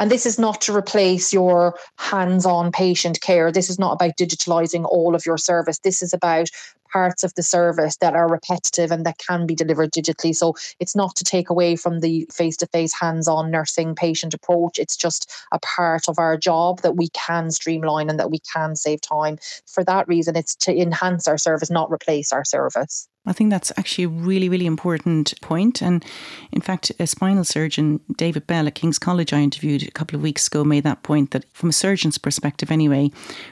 And 0.00 0.10
this 0.10 0.24
is 0.24 0.38
not 0.38 0.62
to 0.62 0.74
replace 0.74 1.30
your 1.30 1.78
hands 1.98 2.46
on 2.46 2.72
patient 2.72 3.20
care. 3.20 3.52
This 3.52 3.68
is 3.68 3.78
not 3.78 3.92
about 3.92 4.16
digitalizing 4.16 4.86
all 4.86 5.14
of 5.14 5.26
your 5.26 5.36
service. 5.36 5.78
This 5.80 6.02
is 6.02 6.14
about 6.14 6.48
parts 6.90 7.22
of 7.22 7.34
the 7.34 7.42
service 7.42 7.96
that 7.98 8.14
are 8.14 8.26
repetitive 8.26 8.90
and 8.90 9.04
that 9.04 9.18
can 9.18 9.46
be 9.46 9.54
delivered 9.54 9.92
digitally. 9.92 10.34
So 10.34 10.54
it's 10.80 10.96
not 10.96 11.14
to 11.16 11.24
take 11.24 11.50
away 11.50 11.76
from 11.76 12.00
the 12.00 12.26
face 12.32 12.56
to 12.58 12.66
face, 12.66 12.98
hands 12.98 13.28
on 13.28 13.50
nursing 13.50 13.94
patient 13.94 14.32
approach. 14.32 14.78
It's 14.78 14.96
just 14.96 15.30
a 15.52 15.58
part 15.60 16.08
of 16.08 16.18
our 16.18 16.36
job 16.36 16.80
that 16.80 16.96
we 16.96 17.08
can 17.10 17.50
streamline 17.50 18.08
and 18.08 18.18
that 18.18 18.30
we 18.30 18.40
can 18.40 18.76
save 18.76 19.02
time. 19.02 19.36
For 19.66 19.84
that 19.84 20.08
reason, 20.08 20.34
it's 20.34 20.56
to 20.56 20.74
enhance 20.74 21.28
our 21.28 21.38
service, 21.38 21.70
not 21.70 21.92
replace 21.92 22.32
our 22.32 22.44
service. 22.44 23.06
I 23.26 23.34
think 23.34 23.50
that's 23.50 23.70
actually 23.76 24.04
a 24.04 24.08
really, 24.08 24.48
really 24.48 24.64
important 24.64 25.34
point. 25.42 25.82
And 25.82 26.04
in 26.52 26.62
fact, 26.62 26.90
a 26.98 27.06
spinal 27.06 27.44
surgeon, 27.44 28.00
David 28.16 28.46
Bell 28.46 28.66
at 28.66 28.74
King's 28.74 28.98
College, 28.98 29.34
I 29.34 29.40
interviewed 29.40 29.82
a 29.82 29.90
couple 29.90 30.16
of 30.16 30.22
weeks 30.22 30.46
ago, 30.46 30.64
made 30.64 30.84
that 30.84 31.02
point 31.02 31.32
that 31.32 31.44
from 31.52 31.68
a 31.68 31.72
surgeon's 31.74 32.16
perspective, 32.16 32.70
anyway, 32.70 33.10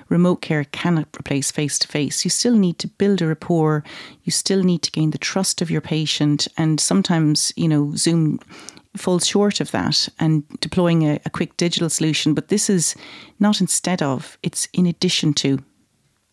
remote 0.08 0.40
care 0.40 0.64
cannot 0.64 1.08
replace 1.18 1.50
face 1.50 1.78
to 1.80 1.88
face. 1.88 2.24
You 2.24 2.30
still 2.30 2.56
need 2.56 2.78
to 2.78 2.88
build 2.88 3.20
a 3.20 3.26
rapport, 3.26 3.84
you 4.24 4.32
still 4.32 4.62
need 4.62 4.82
to 4.82 4.90
gain 4.90 5.10
the 5.10 5.18
trust 5.18 5.60
of 5.60 5.70
your 5.70 5.82
patient. 5.82 6.48
And 6.56 6.80
sometimes, 6.80 7.52
you 7.54 7.68
know, 7.68 7.94
Zoom 7.94 8.40
falls 8.96 9.26
short 9.26 9.60
of 9.60 9.70
that 9.72 10.08
and 10.18 10.44
deploying 10.60 11.02
a, 11.06 11.20
a 11.26 11.30
quick 11.30 11.56
digital 11.58 11.90
solution. 11.90 12.32
But 12.32 12.48
this 12.48 12.70
is 12.70 12.94
not 13.38 13.60
instead 13.60 14.02
of, 14.02 14.38
it's 14.42 14.66
in 14.72 14.86
addition 14.86 15.34
to. 15.34 15.58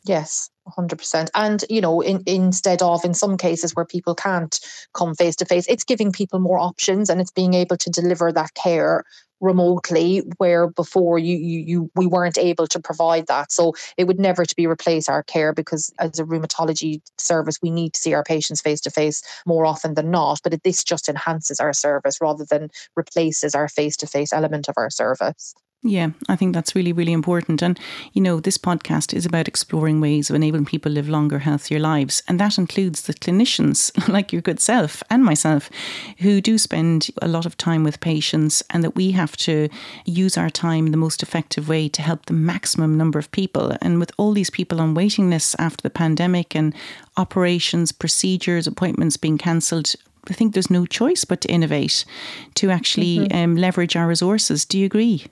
Yes. 0.05 0.49
100% 0.67 1.29
and 1.35 1.63
you 1.69 1.79
know 1.79 2.01
in, 2.01 2.23
instead 2.25 2.81
of 2.81 3.05
in 3.05 3.13
some 3.13 3.37
cases 3.37 3.75
where 3.75 3.85
people 3.85 4.15
can't 4.15 4.59
come 4.95 5.13
face 5.13 5.35
to 5.35 5.45
face 5.45 5.67
it's 5.67 5.83
giving 5.83 6.11
people 6.11 6.39
more 6.39 6.57
options 6.57 7.07
and 7.07 7.21
it's 7.21 7.29
being 7.29 7.53
able 7.53 7.77
to 7.77 7.91
deliver 7.91 8.31
that 8.31 8.51
care 8.55 9.03
remotely 9.41 10.23
where 10.37 10.67
before 10.67 11.19
you, 11.19 11.37
you 11.37 11.59
you 11.59 11.91
we 11.95 12.07
weren't 12.07 12.39
able 12.39 12.65
to 12.65 12.79
provide 12.79 13.27
that 13.27 13.51
so 13.51 13.73
it 13.95 14.05
would 14.05 14.19
never 14.19 14.43
to 14.43 14.55
be 14.55 14.65
replace 14.65 15.07
our 15.07 15.21
care 15.21 15.53
because 15.53 15.93
as 15.99 16.17
a 16.17 16.23
rheumatology 16.25 16.99
service 17.19 17.59
we 17.61 17.69
need 17.69 17.93
to 17.93 17.99
see 17.99 18.15
our 18.15 18.23
patients 18.23 18.59
face 18.61 18.81
to 18.81 18.89
face 18.89 19.21
more 19.45 19.67
often 19.67 19.93
than 19.93 20.09
not 20.09 20.39
but 20.43 20.51
it, 20.53 20.63
this 20.63 20.83
just 20.83 21.07
enhances 21.07 21.59
our 21.59 21.73
service 21.73 22.17
rather 22.19 22.45
than 22.49 22.69
replaces 22.95 23.53
our 23.53 23.67
face 23.67 23.95
to 23.97 24.07
face 24.07 24.33
element 24.33 24.67
of 24.67 24.73
our 24.77 24.89
service 24.89 25.53
yeah, 25.87 26.09
I 26.27 26.35
think 26.35 26.55
that's 26.55 26.73
really, 26.73 26.91
really 26.91 27.13
important. 27.13 27.61
And, 27.61 27.79
you 28.13 28.21
know, 28.21 28.39
this 28.39 28.57
podcast 28.57 29.13
is 29.13 29.23
about 29.23 29.47
exploring 29.47 30.01
ways 30.01 30.29
of 30.29 30.35
enabling 30.35 30.65
people 30.65 30.91
live 30.91 31.07
longer, 31.07 31.37
healthier 31.37 31.79
lives. 31.79 32.23
And 32.27 32.39
that 32.39 32.57
includes 32.57 33.03
the 33.03 33.13
clinicians, 33.13 33.91
like 34.11 34.33
your 34.33 34.41
good 34.41 34.59
self 34.59 35.03
and 35.11 35.23
myself, 35.23 35.69
who 36.17 36.41
do 36.41 36.57
spend 36.57 37.09
a 37.21 37.27
lot 37.27 37.45
of 37.45 37.55
time 37.55 37.83
with 37.83 37.99
patients, 37.99 38.63
and 38.71 38.83
that 38.83 38.95
we 38.95 39.11
have 39.11 39.37
to 39.37 39.69
use 40.05 40.37
our 40.37 40.49
time 40.49 40.87
the 40.87 40.97
most 40.97 41.21
effective 41.21 41.69
way 41.69 41.87
to 41.89 42.01
help 42.01 42.25
the 42.25 42.33
maximum 42.33 42.97
number 42.97 43.19
of 43.19 43.31
people. 43.31 43.77
And 43.79 43.99
with 43.99 44.11
all 44.17 44.33
these 44.33 44.49
people 44.49 44.81
on 44.81 44.95
waiting 44.95 45.29
lists 45.29 45.55
after 45.59 45.83
the 45.83 45.91
pandemic 45.91 46.55
and 46.55 46.73
operations, 47.15 47.91
procedures, 47.91 48.65
appointments 48.65 49.17
being 49.17 49.37
cancelled, 49.37 49.93
I 50.27 50.33
think 50.33 50.55
there's 50.55 50.71
no 50.71 50.87
choice 50.87 51.25
but 51.25 51.41
to 51.41 51.47
innovate 51.47 52.05
to 52.55 52.71
actually 52.71 53.19
mm-hmm. 53.19 53.37
um, 53.37 53.55
leverage 53.55 53.95
our 53.95 54.07
resources. 54.07 54.65
Do 54.65 54.79
you 54.79 54.87
agree? 54.87 55.27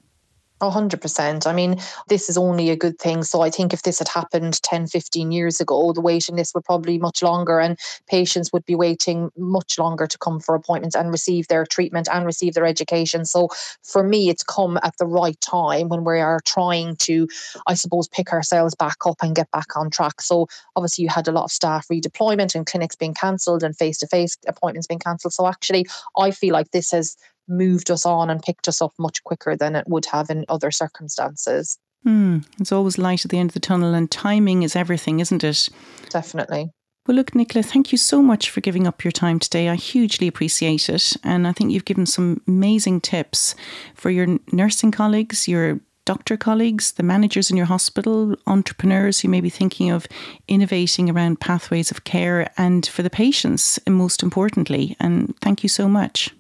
100%. 0.71 1.47
I 1.47 1.53
mean, 1.53 1.77
this 2.07 2.29
is 2.29 2.37
only 2.37 2.69
a 2.69 2.75
good 2.75 2.99
thing. 2.99 3.23
So 3.23 3.41
I 3.41 3.49
think 3.49 3.73
if 3.73 3.83
this 3.83 3.99
had 3.99 4.07
happened 4.07 4.61
10, 4.63 4.87
15 4.87 5.31
years 5.31 5.59
ago, 5.59 5.93
the 5.93 6.01
waiting 6.01 6.35
list 6.35 6.55
would 6.55 6.65
probably 6.65 6.97
be 6.97 7.01
much 7.01 7.21
longer 7.21 7.59
and 7.59 7.77
patients 8.07 8.51
would 8.53 8.65
be 8.65 8.75
waiting 8.75 9.31
much 9.37 9.77
longer 9.79 10.07
to 10.07 10.17
come 10.17 10.39
for 10.39 10.55
appointments 10.55 10.95
and 10.95 11.11
receive 11.11 11.47
their 11.47 11.65
treatment 11.65 12.07
and 12.11 12.25
receive 12.25 12.53
their 12.53 12.65
education. 12.65 13.25
So 13.25 13.49
for 13.83 14.03
me, 14.03 14.29
it's 14.29 14.43
come 14.43 14.77
at 14.83 14.97
the 14.97 15.05
right 15.05 15.39
time 15.41 15.89
when 15.89 16.03
we 16.03 16.19
are 16.19 16.39
trying 16.45 16.95
to, 16.97 17.27
I 17.67 17.73
suppose, 17.73 18.07
pick 18.07 18.31
ourselves 18.31 18.75
back 18.75 18.97
up 19.05 19.17
and 19.21 19.35
get 19.35 19.49
back 19.51 19.75
on 19.75 19.89
track. 19.89 20.21
So 20.21 20.47
obviously, 20.75 21.03
you 21.03 21.09
had 21.09 21.27
a 21.27 21.31
lot 21.31 21.45
of 21.45 21.51
staff 21.51 21.87
redeployment 21.87 22.55
and 22.55 22.65
clinics 22.65 22.95
being 22.95 23.13
cancelled 23.13 23.63
and 23.63 23.75
face 23.75 23.97
to 23.99 24.07
face 24.07 24.37
appointments 24.47 24.87
being 24.87 24.99
cancelled. 24.99 25.33
So 25.33 25.47
actually, 25.47 25.85
I 26.17 26.31
feel 26.31 26.53
like 26.53 26.71
this 26.71 26.91
has 26.91 27.17
moved 27.47 27.91
us 27.91 28.05
on 28.05 28.29
and 28.29 28.41
picked 28.41 28.67
us 28.67 28.81
up 28.81 28.93
much 28.97 29.23
quicker 29.23 29.55
than 29.55 29.75
it 29.75 29.87
would 29.87 30.05
have 30.05 30.29
in 30.29 30.45
other 30.49 30.71
circumstances. 30.71 31.77
Mm, 32.05 32.45
it's 32.59 32.71
always 32.71 32.97
light 32.97 33.23
at 33.25 33.31
the 33.31 33.39
end 33.39 33.49
of 33.49 33.53
the 33.53 33.59
tunnel, 33.59 33.93
and 33.93 34.11
timing 34.11 34.63
is 34.63 34.75
everything, 34.75 35.19
isn't 35.19 35.43
it? 35.43 35.69
Definitely. 36.09 36.71
Well, 37.05 37.15
look, 37.15 37.35
Nicola, 37.35 37.63
thank 37.63 37.91
you 37.91 37.97
so 37.97 38.21
much 38.21 38.49
for 38.49 38.61
giving 38.61 38.87
up 38.87 39.03
your 39.03 39.11
time 39.11 39.37
today. 39.37 39.67
I 39.67 39.75
hugely 39.75 40.27
appreciate 40.27 40.87
it. 40.87 41.13
And 41.21 41.45
I 41.45 41.51
think 41.51 41.71
you've 41.71 41.83
given 41.83 42.05
some 42.05 42.41
amazing 42.47 43.01
tips 43.01 43.55
for 43.93 44.09
your 44.09 44.39
nursing 44.53 44.91
colleagues, 44.91 45.47
your 45.47 45.81
doctor 46.05 46.37
colleagues, 46.37 46.93
the 46.93 47.03
managers 47.03 47.51
in 47.51 47.57
your 47.57 47.65
hospital, 47.65 48.35
entrepreneurs 48.47 49.19
who 49.19 49.27
may 49.27 49.41
be 49.41 49.49
thinking 49.49 49.89
of 49.89 50.07
innovating 50.47 51.09
around 51.09 51.41
pathways 51.41 51.91
of 51.91 52.05
care, 52.05 52.49
and 52.57 52.85
for 52.85 53.03
the 53.03 53.09
patients, 53.09 53.79
most 53.87 54.23
importantly. 54.23 54.95
And 54.99 55.37
thank 55.41 55.61
you 55.61 55.69
so 55.69 55.89
much. 55.89 56.33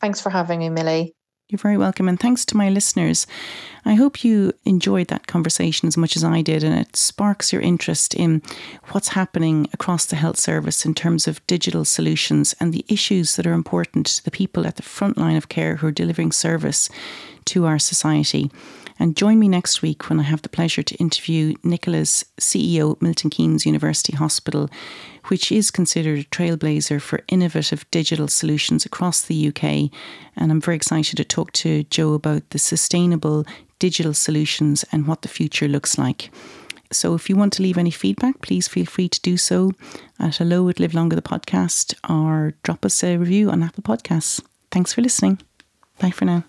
Thanks 0.00 0.20
for 0.20 0.30
having 0.30 0.60
me, 0.60 0.70
Millie. 0.70 1.14
You're 1.50 1.58
very 1.58 1.76
welcome. 1.76 2.08
And 2.08 2.18
thanks 2.18 2.44
to 2.46 2.56
my 2.56 2.70
listeners. 2.70 3.26
I 3.84 3.94
hope 3.94 4.22
you 4.22 4.52
enjoyed 4.64 5.08
that 5.08 5.26
conversation 5.26 5.88
as 5.88 5.96
much 5.96 6.14
as 6.14 6.22
I 6.22 6.42
did, 6.42 6.62
and 6.62 6.78
it 6.78 6.94
sparks 6.94 7.52
your 7.52 7.60
interest 7.60 8.14
in 8.14 8.40
what's 8.92 9.08
happening 9.08 9.68
across 9.72 10.06
the 10.06 10.14
health 10.14 10.38
service 10.38 10.86
in 10.86 10.94
terms 10.94 11.26
of 11.26 11.44
digital 11.48 11.84
solutions 11.84 12.54
and 12.60 12.72
the 12.72 12.84
issues 12.88 13.34
that 13.34 13.48
are 13.48 13.52
important 13.52 14.06
to 14.06 14.24
the 14.24 14.30
people 14.30 14.64
at 14.64 14.76
the 14.76 14.84
front 14.84 15.18
line 15.18 15.36
of 15.36 15.48
care 15.48 15.76
who 15.76 15.88
are 15.88 15.92
delivering 15.92 16.30
service 16.30 16.88
to 17.46 17.66
our 17.66 17.80
society. 17.80 18.48
And 19.00 19.16
join 19.16 19.38
me 19.38 19.48
next 19.48 19.80
week 19.80 20.10
when 20.10 20.20
I 20.20 20.24
have 20.24 20.42
the 20.42 20.50
pleasure 20.50 20.82
to 20.82 20.94
interview 20.96 21.54
Nicola's 21.64 22.22
CEO, 22.38 23.00
Milton 23.00 23.30
Keynes 23.30 23.64
University 23.64 24.14
Hospital, 24.14 24.68
which 25.28 25.50
is 25.50 25.70
considered 25.70 26.18
a 26.18 26.24
trailblazer 26.24 27.00
for 27.00 27.22
innovative 27.28 27.90
digital 27.90 28.28
solutions 28.28 28.84
across 28.84 29.22
the 29.22 29.48
UK. 29.48 29.90
And 30.36 30.52
I'm 30.52 30.60
very 30.60 30.76
excited 30.76 31.16
to 31.16 31.24
talk 31.24 31.52
to 31.52 31.84
Joe 31.84 32.12
about 32.12 32.50
the 32.50 32.58
sustainable 32.58 33.46
digital 33.78 34.12
solutions 34.12 34.84
and 34.92 35.06
what 35.06 35.22
the 35.22 35.28
future 35.28 35.66
looks 35.66 35.96
like. 35.96 36.30
So 36.92 37.14
if 37.14 37.30
you 37.30 37.36
want 37.36 37.54
to 37.54 37.62
leave 37.62 37.78
any 37.78 37.90
feedback, 37.90 38.42
please 38.42 38.68
feel 38.68 38.84
free 38.84 39.08
to 39.08 39.20
do 39.22 39.38
so 39.38 39.72
at 40.18 40.36
hello 40.36 40.68
at 40.68 40.78
Live 40.78 40.92
Longer 40.92 41.16
the 41.16 41.22
podcast 41.22 41.94
or 42.06 42.52
drop 42.64 42.84
us 42.84 43.02
a 43.02 43.16
review 43.16 43.50
on 43.50 43.62
Apple 43.62 43.82
Podcasts. 43.82 44.42
Thanks 44.70 44.92
for 44.92 45.00
listening. 45.00 45.40
Bye 45.98 46.10
for 46.10 46.26
now. 46.26 46.44